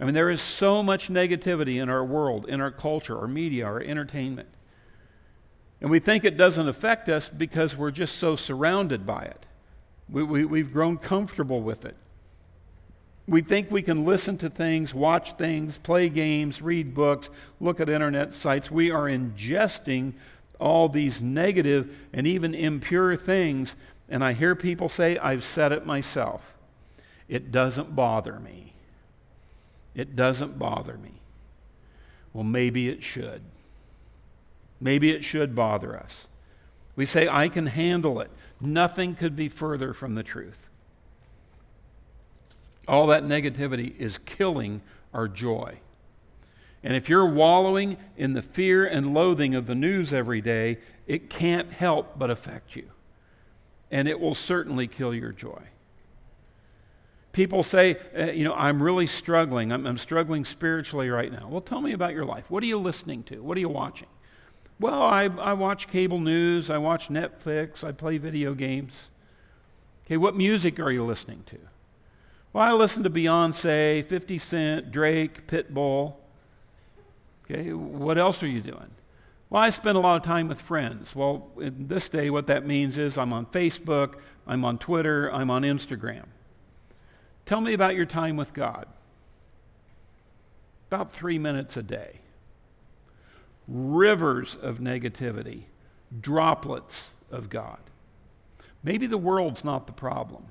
I 0.00 0.04
mean, 0.04 0.14
there 0.14 0.30
is 0.30 0.40
so 0.40 0.82
much 0.82 1.08
negativity 1.08 1.82
in 1.82 1.88
our 1.88 2.04
world, 2.04 2.46
in 2.48 2.60
our 2.60 2.70
culture, 2.70 3.18
our 3.18 3.26
media, 3.26 3.66
our 3.66 3.80
entertainment. 3.80 4.48
And 5.80 5.90
we 5.90 5.98
think 5.98 6.24
it 6.24 6.36
doesn't 6.36 6.68
affect 6.68 7.08
us 7.08 7.28
because 7.28 7.76
we're 7.76 7.90
just 7.90 8.16
so 8.16 8.36
surrounded 8.36 9.06
by 9.06 9.22
it. 9.22 9.46
We, 10.08 10.22
we, 10.22 10.44
we've 10.44 10.72
grown 10.72 10.98
comfortable 10.98 11.60
with 11.60 11.84
it. 11.84 11.96
We 13.28 13.42
think 13.42 13.70
we 13.70 13.82
can 13.82 14.06
listen 14.06 14.38
to 14.38 14.48
things, 14.48 14.94
watch 14.94 15.34
things, 15.34 15.76
play 15.76 16.08
games, 16.08 16.62
read 16.62 16.94
books, 16.94 17.28
look 17.60 17.78
at 17.78 17.90
internet 17.90 18.34
sites. 18.34 18.70
We 18.70 18.90
are 18.90 19.04
ingesting 19.04 20.14
all 20.58 20.88
these 20.88 21.20
negative 21.20 21.94
and 22.14 22.26
even 22.26 22.54
impure 22.54 23.16
things. 23.16 23.76
And 24.08 24.24
I 24.24 24.32
hear 24.32 24.54
people 24.54 24.88
say, 24.88 25.18
I've 25.18 25.44
said 25.44 25.72
it 25.72 25.84
myself. 25.84 26.54
It 27.28 27.52
doesn't 27.52 27.94
bother 27.94 28.40
me. 28.40 28.72
It 29.94 30.16
doesn't 30.16 30.58
bother 30.58 30.96
me. 30.96 31.20
Well, 32.32 32.44
maybe 32.44 32.88
it 32.88 33.02
should. 33.02 33.42
Maybe 34.80 35.10
it 35.10 35.22
should 35.22 35.54
bother 35.54 35.98
us. 35.98 36.26
We 36.96 37.04
say, 37.04 37.28
I 37.28 37.48
can 37.48 37.66
handle 37.66 38.20
it. 38.20 38.30
Nothing 38.58 39.14
could 39.14 39.36
be 39.36 39.50
further 39.50 39.92
from 39.92 40.14
the 40.14 40.22
truth. 40.22 40.70
All 42.88 43.06
that 43.08 43.22
negativity 43.22 43.96
is 43.98 44.18
killing 44.24 44.80
our 45.12 45.28
joy. 45.28 45.78
And 46.82 46.96
if 46.96 47.08
you're 47.08 47.26
wallowing 47.26 47.96
in 48.16 48.34
the 48.34 48.42
fear 48.42 48.86
and 48.86 49.12
loathing 49.12 49.54
of 49.54 49.66
the 49.66 49.74
news 49.74 50.14
every 50.14 50.40
day, 50.40 50.78
it 51.06 51.28
can't 51.28 51.72
help 51.72 52.18
but 52.18 52.30
affect 52.30 52.76
you. 52.76 52.88
And 53.90 54.08
it 54.08 54.20
will 54.20 54.34
certainly 54.34 54.86
kill 54.86 55.14
your 55.14 55.32
joy. 55.32 55.62
People 57.32 57.62
say, 57.62 57.98
uh, 58.16 58.32
you 58.32 58.44
know, 58.44 58.54
I'm 58.54 58.82
really 58.82 59.06
struggling. 59.06 59.72
I'm, 59.72 59.86
I'm 59.86 59.98
struggling 59.98 60.44
spiritually 60.44 61.10
right 61.10 61.30
now. 61.30 61.48
Well, 61.48 61.60
tell 61.60 61.80
me 61.80 61.92
about 61.92 62.14
your 62.14 62.24
life. 62.24 62.50
What 62.50 62.62
are 62.62 62.66
you 62.66 62.78
listening 62.78 63.22
to? 63.24 63.42
What 63.42 63.56
are 63.56 63.60
you 63.60 63.68
watching? 63.68 64.08
Well, 64.80 65.02
I, 65.02 65.24
I 65.24 65.52
watch 65.54 65.88
cable 65.88 66.20
news, 66.20 66.70
I 66.70 66.78
watch 66.78 67.08
Netflix, 67.08 67.82
I 67.82 67.90
play 67.90 68.18
video 68.18 68.54
games. 68.54 68.94
Okay, 70.06 70.16
what 70.16 70.36
music 70.36 70.78
are 70.78 70.92
you 70.92 71.04
listening 71.04 71.42
to? 71.46 71.58
Well, 72.58 72.66
I 72.66 72.72
listen 72.72 73.04
to 73.04 73.10
Beyonce, 73.10 74.04
50 74.04 74.38
Cent, 74.38 74.90
Drake, 74.90 75.46
Pitbull. 75.46 76.14
Okay, 77.44 77.72
what 77.72 78.18
else 78.18 78.42
are 78.42 78.48
you 78.48 78.60
doing? 78.60 78.90
Well, 79.48 79.62
I 79.62 79.70
spend 79.70 79.96
a 79.96 80.00
lot 80.00 80.16
of 80.16 80.24
time 80.24 80.48
with 80.48 80.60
friends. 80.60 81.14
Well, 81.14 81.52
in 81.60 81.86
this 81.86 82.08
day, 82.08 82.30
what 82.30 82.48
that 82.48 82.66
means 82.66 82.98
is 82.98 83.16
I'm 83.16 83.32
on 83.32 83.46
Facebook, 83.46 84.14
I'm 84.44 84.64
on 84.64 84.78
Twitter, 84.78 85.32
I'm 85.32 85.52
on 85.52 85.62
Instagram. 85.62 86.24
Tell 87.46 87.60
me 87.60 87.74
about 87.74 87.94
your 87.94 88.06
time 88.06 88.36
with 88.36 88.52
God. 88.52 88.88
About 90.88 91.12
three 91.12 91.38
minutes 91.38 91.76
a 91.76 91.82
day 91.84 92.18
rivers 93.68 94.56
of 94.60 94.80
negativity, 94.80 95.66
droplets 96.20 97.10
of 97.30 97.50
God. 97.50 97.78
Maybe 98.82 99.06
the 99.06 99.16
world's 99.16 99.62
not 99.62 99.86
the 99.86 99.92
problem. 99.92 100.46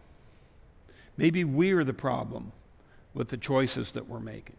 Maybe 1.17 1.43
we're 1.43 1.83
the 1.83 1.93
problem 1.93 2.51
with 3.13 3.29
the 3.29 3.37
choices 3.37 3.91
that 3.91 4.07
we're 4.07 4.19
making. 4.19 4.55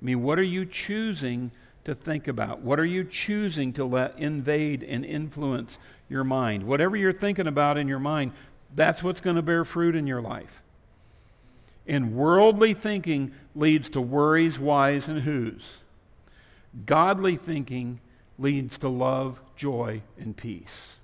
I 0.00 0.04
mean, 0.04 0.22
what 0.22 0.38
are 0.38 0.44
you 0.44 0.64
choosing 0.64 1.50
to 1.84 1.94
think 1.94 2.28
about? 2.28 2.60
What 2.60 2.78
are 2.78 2.84
you 2.84 3.04
choosing 3.04 3.72
to 3.74 3.84
let 3.84 4.18
invade 4.18 4.82
and 4.82 5.04
influence 5.04 5.78
your 6.08 6.24
mind? 6.24 6.62
Whatever 6.62 6.96
you're 6.96 7.12
thinking 7.12 7.46
about 7.46 7.76
in 7.76 7.88
your 7.88 7.98
mind, 7.98 8.32
that's 8.74 9.02
what's 9.02 9.20
going 9.20 9.36
to 9.36 9.42
bear 9.42 9.64
fruit 9.64 9.96
in 9.96 10.06
your 10.06 10.22
life. 10.22 10.62
And 11.86 12.14
worldly 12.14 12.72
thinking 12.72 13.32
leads 13.54 13.90
to 13.90 14.00
worries, 14.00 14.58
whys, 14.58 15.08
and 15.08 15.22
whos. 15.22 15.72
Godly 16.86 17.36
thinking 17.36 18.00
leads 18.38 18.78
to 18.78 18.88
love, 18.88 19.40
joy, 19.56 20.02
and 20.18 20.36
peace. 20.36 20.94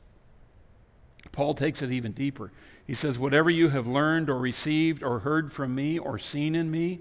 Paul 1.33 1.55
takes 1.55 1.83
it 1.83 1.91
even 1.91 2.13
deeper. 2.13 2.53
He 2.87 2.95
says, 2.95 3.19
Whatever 3.19 3.51
you 3.51 3.71
have 3.71 3.87
learned 3.87 4.31
or 4.31 4.39
received 4.39 5.03
or 5.03 5.21
heard 5.21 5.53
from 5.53 5.75
me 5.75 5.99
or 5.99 6.19
seen 6.19 6.55
in 6.55 6.71
me, 6.71 7.01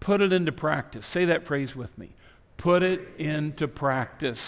put 0.00 0.20
it 0.20 0.32
into 0.32 0.52
practice. 0.52 1.06
Say 1.06 1.24
that 1.26 1.46
phrase 1.46 1.76
with 1.76 1.96
me. 1.96 2.14
Put 2.56 2.82
it 2.82 3.00
into 3.18 3.66
practice, 3.66 4.40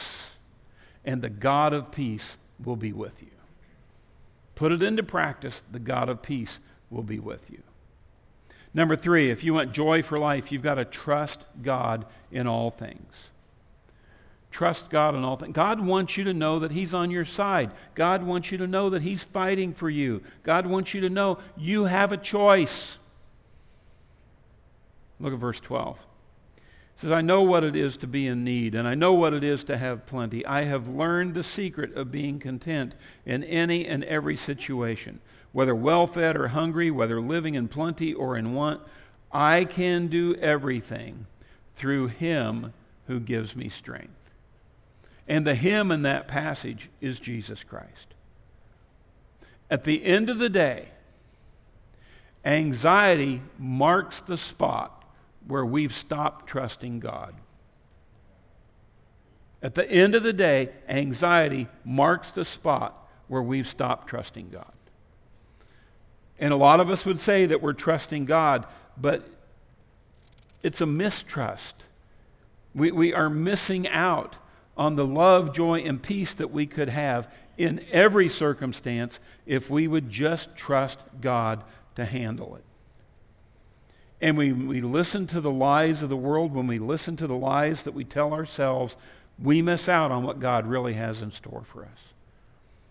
and 1.05 1.23
the 1.23 1.31
God 1.31 1.73
of 1.73 1.91
peace 1.91 2.37
will 2.63 2.77
be 2.77 2.93
with 2.93 3.23
you. 3.23 3.31
Put 4.55 4.73
it 4.73 4.83
into 4.83 5.03
practice, 5.03 5.63
the 5.71 5.81
God 5.81 6.09
of 6.09 6.23
peace 6.23 6.61
will 6.91 7.03
be 7.03 7.19
with 7.19 7.51
you. 7.51 7.63
Number 8.73 8.97
three, 8.97 9.31
if 9.31 9.45
you 9.45 9.55
want 9.55 9.73
joy 9.73 10.03
for 10.03 10.19
life, 10.19 10.51
you've 10.51 10.63
got 10.63 10.75
to 10.75 10.85
trust 10.85 11.45
God 11.63 12.07
in 12.31 12.47
all 12.47 12.71
things. 12.71 13.13
Trust 14.55 14.89
God 14.89 15.17
in 15.17 15.25
all 15.25 15.35
things. 15.35 15.53
God 15.53 15.81
wants 15.81 16.17
you 16.17 16.23
to 16.23 16.33
know 16.33 16.61
that 16.61 16.71
He's 16.71 16.95
on 16.95 17.11
your 17.11 17.25
side. 17.25 17.73
God 17.97 18.23
wants 18.23 18.53
you 18.53 18.59
to 18.59 18.69
know 18.69 18.89
that 18.91 19.03
He's 19.03 19.25
fighting 19.25 19.73
for 19.75 19.91
you. 19.91 20.23
God 20.45 20.69
wants 20.69 20.95
you 20.95 21.01
to 21.01 21.11
know 21.11 21.39
you 21.57 21.87
have 21.87 22.13
a 22.13 22.17
choice. 22.17 22.99
Look 25.19 25.33
at 25.33 25.41
verse 25.41 25.59
12. 25.59 25.99
It 25.99 27.01
says, 27.01 27.11
I 27.11 27.21
know 27.21 27.43
what 27.43 27.65
it 27.65 27.75
is 27.75 27.97
to 27.97 28.07
be 28.07 28.29
in 28.29 28.45
need, 28.45 28.77
and 28.77 28.87
I 28.87 28.95
know 28.95 29.13
what 29.13 29.35
it 29.35 29.43
is 29.43 29.65
to 29.65 29.77
have 29.77 30.07
plenty. 30.07 30.47
I 30.47 30.63
have 30.63 30.87
learned 30.87 31.35
the 31.35 31.43
secret 31.43 31.93
of 31.97 32.13
being 32.13 32.39
content 32.39 32.95
in 33.27 33.43
any 33.43 33.85
and 33.85 34.05
every 34.05 34.37
situation, 34.37 35.19
whether 35.51 35.75
well 35.75 36.07
fed 36.07 36.37
or 36.37 36.47
hungry, 36.47 36.93
whether 36.93 37.21
living 37.21 37.55
in 37.55 37.67
plenty 37.67 38.15
or 38.15 38.37
in 38.37 38.55
want. 38.55 38.83
I 39.33 39.65
can 39.65 40.07
do 40.07 40.37
everything 40.37 41.27
through 41.75 42.07
Him 42.07 42.73
who 43.09 43.19
gives 43.19 43.57
me 43.57 43.69
strength. 43.69 44.24
And 45.27 45.47
the 45.47 45.55
Him 45.55 45.91
in 45.91 46.03
that 46.03 46.29
passage 46.29 46.91
is 47.01 47.19
Jesus 47.19 47.65
Christ. 47.65 48.15
At 49.71 49.85
the 49.85 50.05
end 50.05 50.29
of 50.29 50.39
the 50.39 50.51
day, 50.51 50.89
anxiety 52.45 53.41
marks 53.59 54.21
the 54.21 54.37
spot 54.37 55.05
where 55.47 55.65
we've 55.65 55.95
stopped 55.95 56.47
trusting 56.47 57.01
God. 57.01 57.35
At 59.63 59.75
the 59.75 59.91
end 59.91 60.15
of 60.15 60.23
the 60.23 60.33
day, 60.33 60.69
anxiety 60.89 61.69
marks 61.85 62.31
the 62.31 62.45
spot 62.45 63.09
where 63.29 63.43
we've 63.43 63.67
stopped 63.67 64.09
trusting 64.09 64.51
God. 64.51 64.73
And 66.39 66.53
a 66.53 66.57
lot 66.57 66.81
of 66.81 66.91
us 66.91 67.07
would 67.07 67.19
say 67.19 67.47
that 67.47 67.63
we're 67.63 67.73
trusting 67.73 68.27
God, 68.27 68.67
but 68.99 69.27
it's 70.63 70.83
a 70.83 70.87
mistrust. 70.87 71.75
We, 72.75 72.91
we 72.91 73.15
are 73.15 73.31
missing 73.31 73.89
out 73.89 74.37
on 74.77 74.97
the 74.97 75.07
love, 75.07 75.53
joy, 75.55 75.81
and 75.81 76.03
peace 76.03 76.35
that 76.35 76.51
we 76.51 76.67
could 76.67 76.89
have 76.89 77.33
in 77.57 77.85
every 77.93 78.29
circumstance 78.29 79.21
if 79.47 79.71
we 79.71 79.87
would 79.87 80.11
just 80.11 80.57
trust 80.57 80.99
God 81.21 81.63
to 81.95 82.05
handle 82.05 82.57
it 82.57 82.65
and 84.25 84.39
we, 84.39 84.53
we 84.53 84.81
listen 84.81 85.27
to 85.27 85.41
the 85.43 85.51
lies 85.51 86.03
of 86.03 86.09
the 86.09 86.17
world, 86.17 86.55
when 86.55 86.67
we 86.67 86.79
listen 86.79 87.15
to 87.17 87.27
the 87.27 87.37
lies 87.37 87.83
that 87.83 87.93
we 87.93 88.05
tell 88.05 88.33
ourselves, 88.33 88.97
we 89.39 89.61
miss 89.61 89.87
out 89.87 90.11
on 90.11 90.23
what 90.23 90.41
God 90.41 90.67
really 90.67 90.95
has 90.95 91.21
in 91.21 91.31
store 91.31 91.63
for 91.63 91.83
us. 91.83 91.99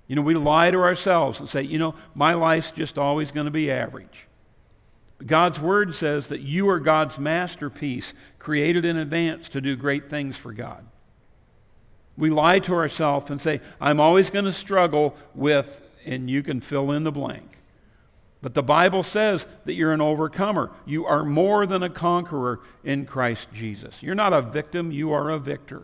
You 0.08 0.15
know, 0.15 0.22
we 0.22 0.36
lie 0.36 0.69
to 0.69 0.78
ourselves 0.78 1.39
and 1.39 1.50
say, 1.50 1.63
you 1.63 1.80
know, 1.80 1.96
my 2.13 2.36
life's 2.36 2.69
just 2.69 3.00
always 3.00 3.32
going 3.32 3.46
to 3.46 3.52
be 3.52 3.72
average. 3.72 4.28
But 5.17 5.26
God's 5.26 5.60
Word 5.60 5.96
says 5.96 6.28
that 6.28 6.41
you 6.41 6.69
are 6.69 6.80
God's 6.80 7.17
masterpiece, 7.17 8.13
created 8.38 8.86
in 8.86 8.98
advance 8.98 9.50
to 9.50 9.62
do 9.62 9.76
great 9.76 10.12
things 10.12 10.38
for 10.38 10.54
God. 10.54 10.86
We 12.17 12.30
lie 12.30 12.60
to 12.60 12.73
ourselves 12.73 13.30
and 13.32 13.41
say, 13.41 13.62
I'm 13.82 13.99
always 13.99 14.30
going 14.30 14.45
to 14.45 14.54
struggle 14.54 15.15
with, 15.34 15.82
and 16.06 16.30
you 16.30 16.43
can 16.43 16.62
fill 16.62 16.91
in 16.91 17.04
the 17.04 17.12
blank. 17.12 17.58
But 18.41 18.54
the 18.54 18.62
Bible 18.63 19.04
says 19.04 19.47
that 19.65 19.73
you're 19.73 19.93
an 19.93 20.02
overcomer. 20.02 20.69
You 20.86 21.06
are 21.06 21.23
more 21.23 21.65
than 21.65 21.82
a 21.82 21.89
conqueror 21.89 22.60
in 22.84 23.06
Christ 23.06 23.47
Jesus. 23.54 24.04
You're 24.04 24.15
not 24.15 24.34
a 24.34 24.41
victim, 24.41 24.91
you 24.91 25.13
are 25.13 25.30
a 25.30 25.39
victor. 25.39 25.84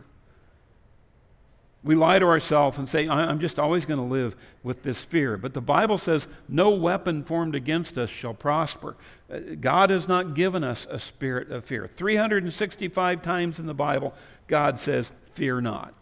We 1.81 1.95
lie 1.95 2.19
to 2.19 2.25
ourselves 2.25 2.77
and 2.77 2.89
say, 2.89 3.07
I'm 3.07 3.39
just 3.39 3.57
always 3.57 3.85
going 3.85 3.99
to 3.99 4.05
live 4.05 4.35
with 4.63 4.83
this 4.83 5.01
fear. 5.01 5.37
But 5.37 5.53
the 5.53 5.61
Bible 5.61 5.97
says, 5.97 6.27
no 6.49 6.71
weapon 6.71 7.23
formed 7.23 7.55
against 7.55 7.97
us 7.97 8.09
shall 8.09 8.33
prosper. 8.33 8.97
Uh, 9.33 9.39
God 9.59 9.89
has 9.89 10.05
not 10.05 10.33
given 10.33 10.61
us 10.61 10.85
a 10.89 10.99
spirit 10.99 11.51
of 11.51 11.63
fear. 11.63 11.87
365 11.87 13.21
times 13.21 13.59
in 13.59 13.65
the 13.65 13.73
Bible, 13.73 14.13
God 14.47 14.77
says, 14.77 15.13
Fear 15.31 15.61
not. 15.61 15.93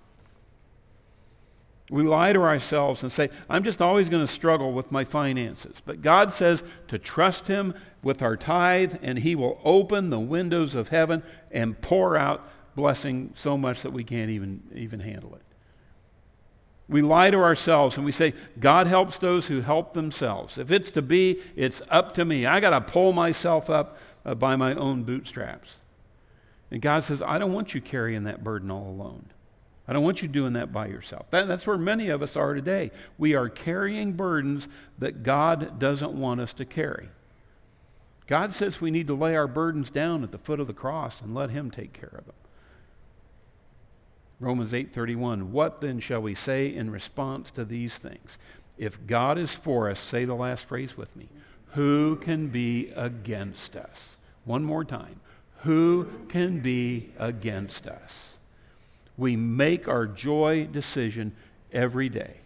We 1.90 2.04
lie 2.04 2.34
to 2.34 2.42
ourselves 2.42 3.04
and 3.04 3.12
say, 3.12 3.30
I'm 3.50 3.64
just 3.64 3.82
always 3.82 4.10
going 4.10 4.26
to 4.26 4.32
struggle 4.32 4.74
with 4.74 4.92
my 4.92 5.06
finances. 5.06 5.82
But 5.86 6.02
God 6.02 6.34
says 6.34 6.64
to 6.90 7.00
trust 7.00 7.48
Him 7.48 7.74
with 8.04 8.22
our 8.22 8.36
tithe, 8.36 8.96
and 9.02 9.20
He 9.20 9.36
will 9.36 9.60
open 9.64 10.10
the 10.10 10.20
windows 10.20 10.76
of 10.76 10.90
heaven 10.90 11.24
and 11.50 11.80
pour 11.80 12.18
out 12.18 12.48
blessing 12.76 13.34
so 13.36 13.58
much 13.58 13.84
that 13.84 13.94
we 13.94 14.04
can't 14.04 14.30
even, 14.30 14.64
even 14.76 15.00
handle 15.00 15.34
it. 15.36 15.42
We 16.90 17.02
lie 17.02 17.32
to 17.32 17.38
ourselves 17.40 17.98
and 17.98 18.06
we 18.06 18.14
say, 18.14 18.34
God 18.60 18.88
helps 18.88 19.18
those 19.20 19.48
who 19.48 19.62
help 19.62 19.94
themselves. 19.94 20.58
If 20.58 20.72
it's 20.72 20.92
to 20.92 21.02
be, 21.02 21.42
it's 21.56 21.82
up 21.90 22.14
to 22.14 22.24
me. 22.24 22.46
I 22.46 22.60
got 22.62 22.70
to 22.70 22.82
pull 22.82 23.12
myself 23.12 23.70
up 23.70 23.98
uh, 24.26 24.36
by 24.36 24.56
my 24.56 24.74
own 24.74 25.04
bootstraps. 25.04 25.76
And 26.72 26.82
God 26.82 27.04
says, 27.04 27.22
I 27.22 27.40
don't 27.40 27.54
want 27.54 27.74
you 27.74 27.82
carrying 27.82 28.24
that 28.24 28.44
burden 28.44 28.72
all 28.72 28.90
alone. 28.90 29.26
I 29.88 29.94
don't 29.94 30.04
want 30.04 30.22
you 30.22 30.28
doing 30.28 30.54
that 30.54 30.74
by 30.74 30.88
yourself. 30.88 31.30
That, 31.32 31.48
that's 31.48 31.66
where 31.66 31.78
many 31.78 32.10
of 32.10 32.22
us 32.22 32.36
are 32.36 32.54
today. 32.54 32.92
We 33.18 33.36
are 33.36 33.48
carrying 33.48 34.14
burdens 34.14 34.68
that 35.00 35.24
God 35.24 35.80
doesn't 35.80 36.14
want 36.14 36.42
us 36.42 36.54
to 36.54 36.66
carry. 36.66 37.10
God 38.28 38.52
says 38.54 38.82
we 38.82 38.92
need 38.92 39.08
to 39.08 39.16
lay 39.16 39.36
our 39.36 39.48
burdens 39.48 39.90
down 39.90 40.24
at 40.24 40.32
the 40.32 40.38
foot 40.38 40.60
of 40.60 40.68
the 40.68 40.74
cross 40.74 41.22
and 41.22 41.34
let 41.34 41.50
him 41.50 41.72
take 41.72 41.94
care 41.94 42.14
of 42.18 42.26
them. 42.26 42.36
Romans 44.40 44.74
8:31 44.74 45.52
What 45.52 45.80
then 45.80 46.00
shall 46.00 46.22
we 46.22 46.36
say 46.36 46.74
in 46.74 46.92
response 46.92 47.50
to 47.52 47.64
these 47.64 47.98
things? 47.98 48.38
If 48.78 49.08
God 49.08 49.38
is 49.38 49.56
for 49.56 49.90
us, 49.90 50.00
say 50.00 50.26
the 50.26 50.36
last 50.36 50.66
phrase 50.66 50.98
with 50.98 51.16
me. 51.16 51.30
Who 51.72 52.18
can 52.18 52.50
be 52.50 52.92
against 52.96 53.76
us? 53.76 54.18
One 54.46 54.64
more 54.64 54.86
time. 54.86 55.22
Who 55.62 56.08
can 56.30 56.60
be 56.60 57.10
against 57.18 57.88
us? 57.88 58.37
We 59.18 59.36
make 59.36 59.88
our 59.88 60.06
joy 60.06 60.68
decision 60.72 61.36
every 61.72 62.10
day. 62.10 62.38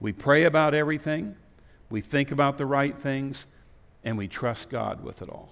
We 0.00 0.12
pray 0.12 0.44
about 0.44 0.74
everything, 0.74 1.36
we 1.88 2.00
think 2.00 2.30
about 2.30 2.58
the 2.58 2.66
right 2.66 2.96
things, 2.98 3.46
and 4.04 4.18
we 4.18 4.28
trust 4.28 4.68
God 4.68 5.02
with 5.02 5.22
it 5.22 5.28
all. 5.28 5.50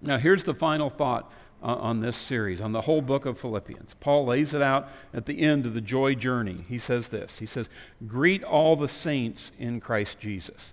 Now, 0.00 0.18
here's 0.18 0.44
the 0.44 0.54
final 0.54 0.90
thought 0.90 1.30
uh, 1.62 1.76
on 1.76 2.00
this 2.00 2.16
series, 2.16 2.60
on 2.60 2.72
the 2.72 2.82
whole 2.82 3.00
book 3.00 3.24
of 3.24 3.38
Philippians. 3.38 3.94
Paul 4.00 4.26
lays 4.26 4.52
it 4.52 4.60
out 4.60 4.88
at 5.14 5.24
the 5.24 5.40
end 5.40 5.64
of 5.64 5.72
the 5.72 5.80
joy 5.80 6.14
journey. 6.14 6.64
He 6.68 6.78
says 6.78 7.08
this 7.08 7.38
He 7.38 7.46
says, 7.46 7.68
Greet 8.06 8.44
all 8.44 8.76
the 8.76 8.88
saints 8.88 9.50
in 9.58 9.80
Christ 9.80 10.18
Jesus. 10.20 10.72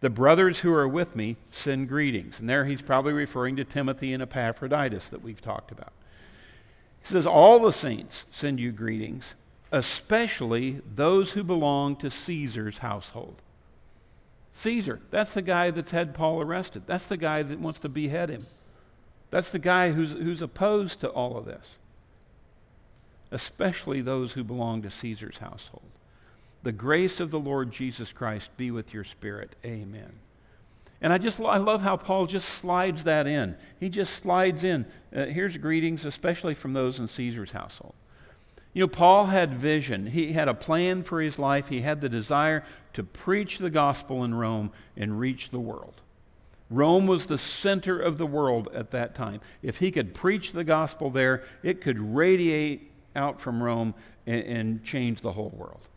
The 0.00 0.10
brothers 0.10 0.60
who 0.60 0.74
are 0.74 0.88
with 0.88 1.16
me 1.16 1.36
send 1.50 1.88
greetings. 1.88 2.40
And 2.40 2.48
there 2.48 2.64
he's 2.64 2.82
probably 2.82 3.12
referring 3.12 3.56
to 3.56 3.64
Timothy 3.64 4.12
and 4.12 4.22
Epaphroditus 4.22 5.08
that 5.08 5.22
we've 5.22 5.40
talked 5.40 5.70
about. 5.70 5.92
He 7.06 7.12
says, 7.12 7.26
All 7.26 7.60
the 7.60 7.72
saints 7.72 8.24
send 8.32 8.58
you 8.58 8.72
greetings, 8.72 9.24
especially 9.70 10.80
those 10.94 11.32
who 11.32 11.44
belong 11.44 11.94
to 11.96 12.10
Caesar's 12.10 12.78
household. 12.78 13.42
Caesar, 14.52 15.00
that's 15.10 15.34
the 15.34 15.42
guy 15.42 15.70
that's 15.70 15.92
had 15.92 16.14
Paul 16.14 16.40
arrested. 16.40 16.82
That's 16.86 17.06
the 17.06 17.16
guy 17.16 17.42
that 17.44 17.60
wants 17.60 17.78
to 17.80 17.88
behead 17.88 18.28
him. 18.28 18.46
That's 19.30 19.50
the 19.50 19.58
guy 19.60 19.92
who's, 19.92 20.12
who's 20.12 20.42
opposed 20.42 21.00
to 21.00 21.08
all 21.08 21.36
of 21.36 21.44
this. 21.44 21.66
Especially 23.30 24.00
those 24.00 24.32
who 24.32 24.42
belong 24.42 24.82
to 24.82 24.90
Caesar's 24.90 25.38
household. 25.38 25.82
The 26.62 26.72
grace 26.72 27.20
of 27.20 27.30
the 27.30 27.38
Lord 27.38 27.70
Jesus 27.70 28.12
Christ 28.12 28.50
be 28.56 28.70
with 28.72 28.92
your 28.92 29.04
spirit. 29.04 29.54
Amen. 29.64 30.12
And 31.00 31.12
I 31.12 31.18
just 31.18 31.40
I 31.40 31.58
love 31.58 31.82
how 31.82 31.96
Paul 31.96 32.26
just 32.26 32.48
slides 32.48 33.04
that 33.04 33.26
in. 33.26 33.56
He 33.78 33.88
just 33.88 34.14
slides 34.14 34.64
in. 34.64 34.86
Uh, 35.14 35.26
here's 35.26 35.56
greetings, 35.58 36.04
especially 36.04 36.54
from 36.54 36.72
those 36.72 36.98
in 36.98 37.08
Caesar's 37.08 37.52
household. 37.52 37.94
You 38.72 38.82
know, 38.82 38.88
Paul 38.88 39.26
had 39.26 39.54
vision. 39.54 40.06
He 40.06 40.32
had 40.32 40.48
a 40.48 40.54
plan 40.54 41.02
for 41.02 41.20
his 41.20 41.38
life. 41.38 41.68
He 41.68 41.80
had 41.80 42.00
the 42.00 42.08
desire 42.08 42.64
to 42.92 43.02
preach 43.02 43.58
the 43.58 43.70
gospel 43.70 44.24
in 44.24 44.34
Rome 44.34 44.70
and 44.96 45.18
reach 45.18 45.50
the 45.50 45.60
world. 45.60 46.00
Rome 46.68 47.06
was 47.06 47.26
the 47.26 47.38
center 47.38 47.98
of 47.98 48.18
the 48.18 48.26
world 48.26 48.68
at 48.74 48.90
that 48.90 49.14
time. 49.14 49.40
If 49.62 49.78
he 49.78 49.90
could 49.90 50.14
preach 50.14 50.52
the 50.52 50.64
gospel 50.64 51.10
there, 51.10 51.44
it 51.62 51.80
could 51.80 51.98
radiate 51.98 52.90
out 53.14 53.40
from 53.40 53.62
Rome 53.62 53.94
and, 54.26 54.42
and 54.42 54.84
change 54.84 55.20
the 55.20 55.32
whole 55.32 55.54
world. 55.56 55.88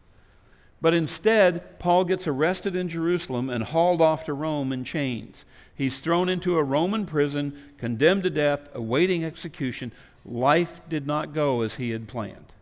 But 0.81 0.93
instead, 0.93 1.79
Paul 1.79 2.05
gets 2.05 2.27
arrested 2.27 2.75
in 2.75 2.87
Jerusalem 2.87 3.49
and 3.49 3.63
hauled 3.63 4.01
off 4.01 4.25
to 4.25 4.33
Rome 4.33 4.71
in 4.71 4.83
chains. 4.83 5.43
He's 5.75 5.99
thrown 5.99 6.29
into 6.29 6.57
a 6.57 6.63
Roman 6.63 7.05
prison, 7.05 7.57
condemned 7.77 8.23
to 8.23 8.29
death, 8.29 8.69
awaiting 8.73 9.23
execution. 9.23 9.91
Life 10.25 10.81
did 10.87 11.05
not 11.05 11.33
go 11.33 11.61
as 11.61 11.75
he 11.75 11.91
had 11.91 12.07
planned. 12.07 12.53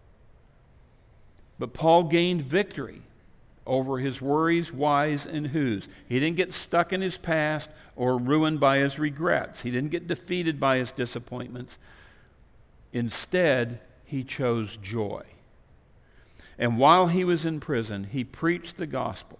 But 1.59 1.73
Paul 1.73 2.03
gained 2.03 2.43
victory 2.43 3.01
over 3.65 3.99
his 3.99 4.21
worries, 4.21 4.71
whys, 4.71 5.25
and 5.25 5.47
whos. 5.47 5.87
He 6.07 6.19
didn't 6.19 6.37
get 6.37 6.53
stuck 6.53 6.93
in 6.93 7.01
his 7.01 7.17
past 7.17 7.69
or 7.95 8.17
ruined 8.17 8.59
by 8.59 8.77
his 8.77 8.97
regrets. 8.97 9.61
He 9.61 9.71
didn't 9.71 9.91
get 9.91 10.07
defeated 10.07 10.59
by 10.59 10.77
his 10.77 10.91
disappointments. 10.91 11.77
Instead, 12.93 13.79
he 14.05 14.23
chose 14.23 14.77
joy. 14.77 15.23
And 16.57 16.77
while 16.77 17.07
he 17.07 17.23
was 17.23 17.45
in 17.45 17.59
prison, 17.59 18.05
he 18.05 18.23
preached 18.23 18.77
the 18.77 18.87
gospel 18.87 19.39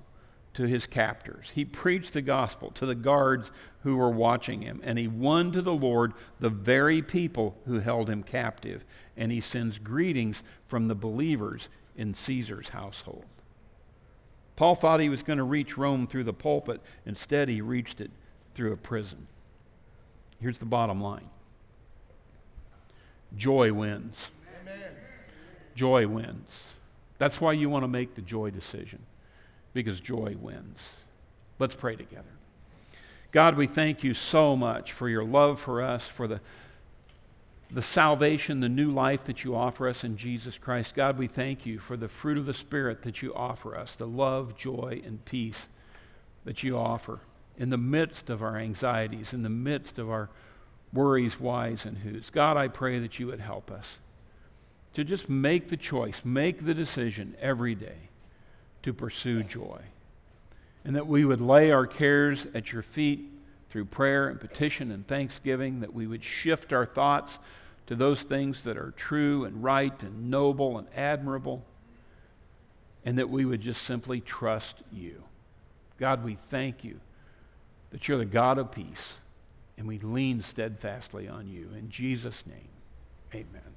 to 0.53 0.63
his 0.63 0.87
captors. 0.87 1.51
He 1.53 1.65
preached 1.65 2.13
the 2.13 2.21
gospel 2.21 2.71
to 2.71 2.85
the 2.85 2.95
guards 2.95 3.51
who 3.83 3.95
were 3.95 4.09
watching 4.09 4.61
him, 4.61 4.81
and 4.83 4.97
he 4.97 5.07
won 5.07 5.51
to 5.51 5.61
the 5.61 5.73
Lord 5.73 6.13
the 6.39 6.49
very 6.49 7.01
people 7.01 7.55
who 7.65 7.79
held 7.79 8.09
him 8.09 8.23
captive. 8.23 8.83
And 9.15 9.31
he 9.31 9.41
sends 9.41 9.79
greetings 9.79 10.43
from 10.67 10.87
the 10.87 10.95
believers 10.95 11.69
in 11.95 12.13
Caesar's 12.13 12.69
household. 12.69 13.25
Paul 14.55 14.73
thought 14.73 14.99
he 14.99 15.09
was 15.09 15.23
going 15.23 15.37
to 15.37 15.43
reach 15.43 15.77
Rome 15.77 16.07
through 16.07 16.23
the 16.23 16.33
pulpit. 16.33 16.81
Instead, 17.05 17.49
he 17.49 17.61
reached 17.61 18.01
it 18.01 18.11
through 18.55 18.73
a 18.73 18.77
prison. 18.77 19.27
Here's 20.39 20.57
the 20.57 20.65
bottom 20.65 20.99
line 21.01 21.29
joy 23.35 23.73
wins. 23.73 24.29
Amen. 24.61 24.91
Joy 25.75 26.07
wins. 26.07 26.49
That's 27.17 27.41
why 27.41 27.53
you 27.53 27.69
want 27.69 27.83
to 27.83 27.87
make 27.87 28.15
the 28.15 28.21
joy 28.21 28.51
decision 28.51 28.99
because 29.73 29.99
joy 29.99 30.35
wins. 30.39 30.79
Let's 31.59 31.75
pray 31.75 31.95
together. 31.95 32.23
God, 33.31 33.57
we 33.57 33.67
thank 33.67 34.03
you 34.03 34.13
so 34.13 34.55
much 34.55 34.93
for 34.93 35.09
your 35.09 35.23
love 35.23 35.59
for 35.59 35.81
us, 35.81 36.07
for 36.07 36.27
the, 36.27 36.39
the 37.69 37.81
salvation, 37.81 38.59
the 38.59 38.69
new 38.69 38.91
life 38.91 39.25
that 39.25 39.43
you 39.43 39.55
offer 39.55 39.87
us 39.87 40.03
in 40.03 40.17
Jesus 40.17 40.57
Christ. 40.57 40.95
God, 40.95 41.17
we 41.17 41.27
thank 41.27 41.65
you 41.65 41.79
for 41.79 41.97
the 41.97 42.07
fruit 42.07 42.37
of 42.37 42.45
the 42.45 42.53
Spirit 42.53 43.01
that 43.03 43.21
you 43.21 43.33
offer 43.33 43.75
us, 43.75 43.95
the 43.95 44.07
love, 44.07 44.55
joy, 44.55 45.01
and 45.05 45.23
peace 45.25 45.67
that 46.45 46.63
you 46.63 46.77
offer 46.77 47.19
in 47.57 47.69
the 47.69 47.77
midst 47.77 48.29
of 48.29 48.41
our 48.41 48.57
anxieties, 48.57 49.33
in 49.33 49.43
the 49.43 49.49
midst 49.49 49.99
of 49.99 50.09
our 50.09 50.29
worries, 50.93 51.39
whys, 51.39 51.85
and 51.85 51.97
whos. 51.97 52.29
God, 52.29 52.55
I 52.55 52.67
pray 52.67 52.99
that 52.99 53.19
you 53.19 53.27
would 53.27 53.41
help 53.41 53.71
us 53.71 53.97
to 54.97 55.03
just 55.03 55.29
make 55.29 55.67
the 55.67 55.77
choice, 55.77 56.21
make 56.25 56.65
the 56.65 56.73
decision 56.73 57.35
every 57.39 57.75
day 57.75 58.09
to 58.81 58.91
pursue 58.91 59.43
joy. 59.43 59.79
And 60.83 60.95
that 60.95 61.05
we 61.05 61.23
would 61.23 61.39
lay 61.39 61.69
our 61.69 61.85
cares 61.85 62.47
at 62.55 62.73
your 62.73 62.81
feet 62.81 63.29
through 63.69 63.85
prayer 63.85 64.27
and 64.27 64.41
petition 64.41 64.89
and 64.89 65.05
thanksgiving, 65.05 65.81
that 65.81 65.93
we 65.93 66.07
would 66.07 66.23
shift 66.23 66.73
our 66.73 66.87
thoughts 66.87 67.37
to 67.85 67.95
those 67.95 68.23
things 68.23 68.63
that 68.63 68.75
are 68.75 68.89
true 68.97 69.45
and 69.45 69.63
right 69.63 70.01
and 70.01 70.31
noble 70.31 70.79
and 70.79 70.87
admirable, 70.95 71.63
and 73.05 73.19
that 73.19 73.29
we 73.29 73.45
would 73.45 73.61
just 73.61 73.83
simply 73.83 74.19
trust 74.19 74.77
you. 74.91 75.21
God, 75.99 76.23
we 76.23 76.33
thank 76.33 76.83
you 76.83 76.99
that 77.91 78.07
you're 78.07 78.17
the 78.17 78.25
God 78.25 78.57
of 78.57 78.71
peace, 78.71 79.13
and 79.77 79.87
we 79.87 79.99
lean 79.99 80.41
steadfastly 80.41 81.27
on 81.27 81.47
you. 81.47 81.69
In 81.77 81.87
Jesus' 81.91 82.43
name, 82.47 82.69
amen. 83.31 83.76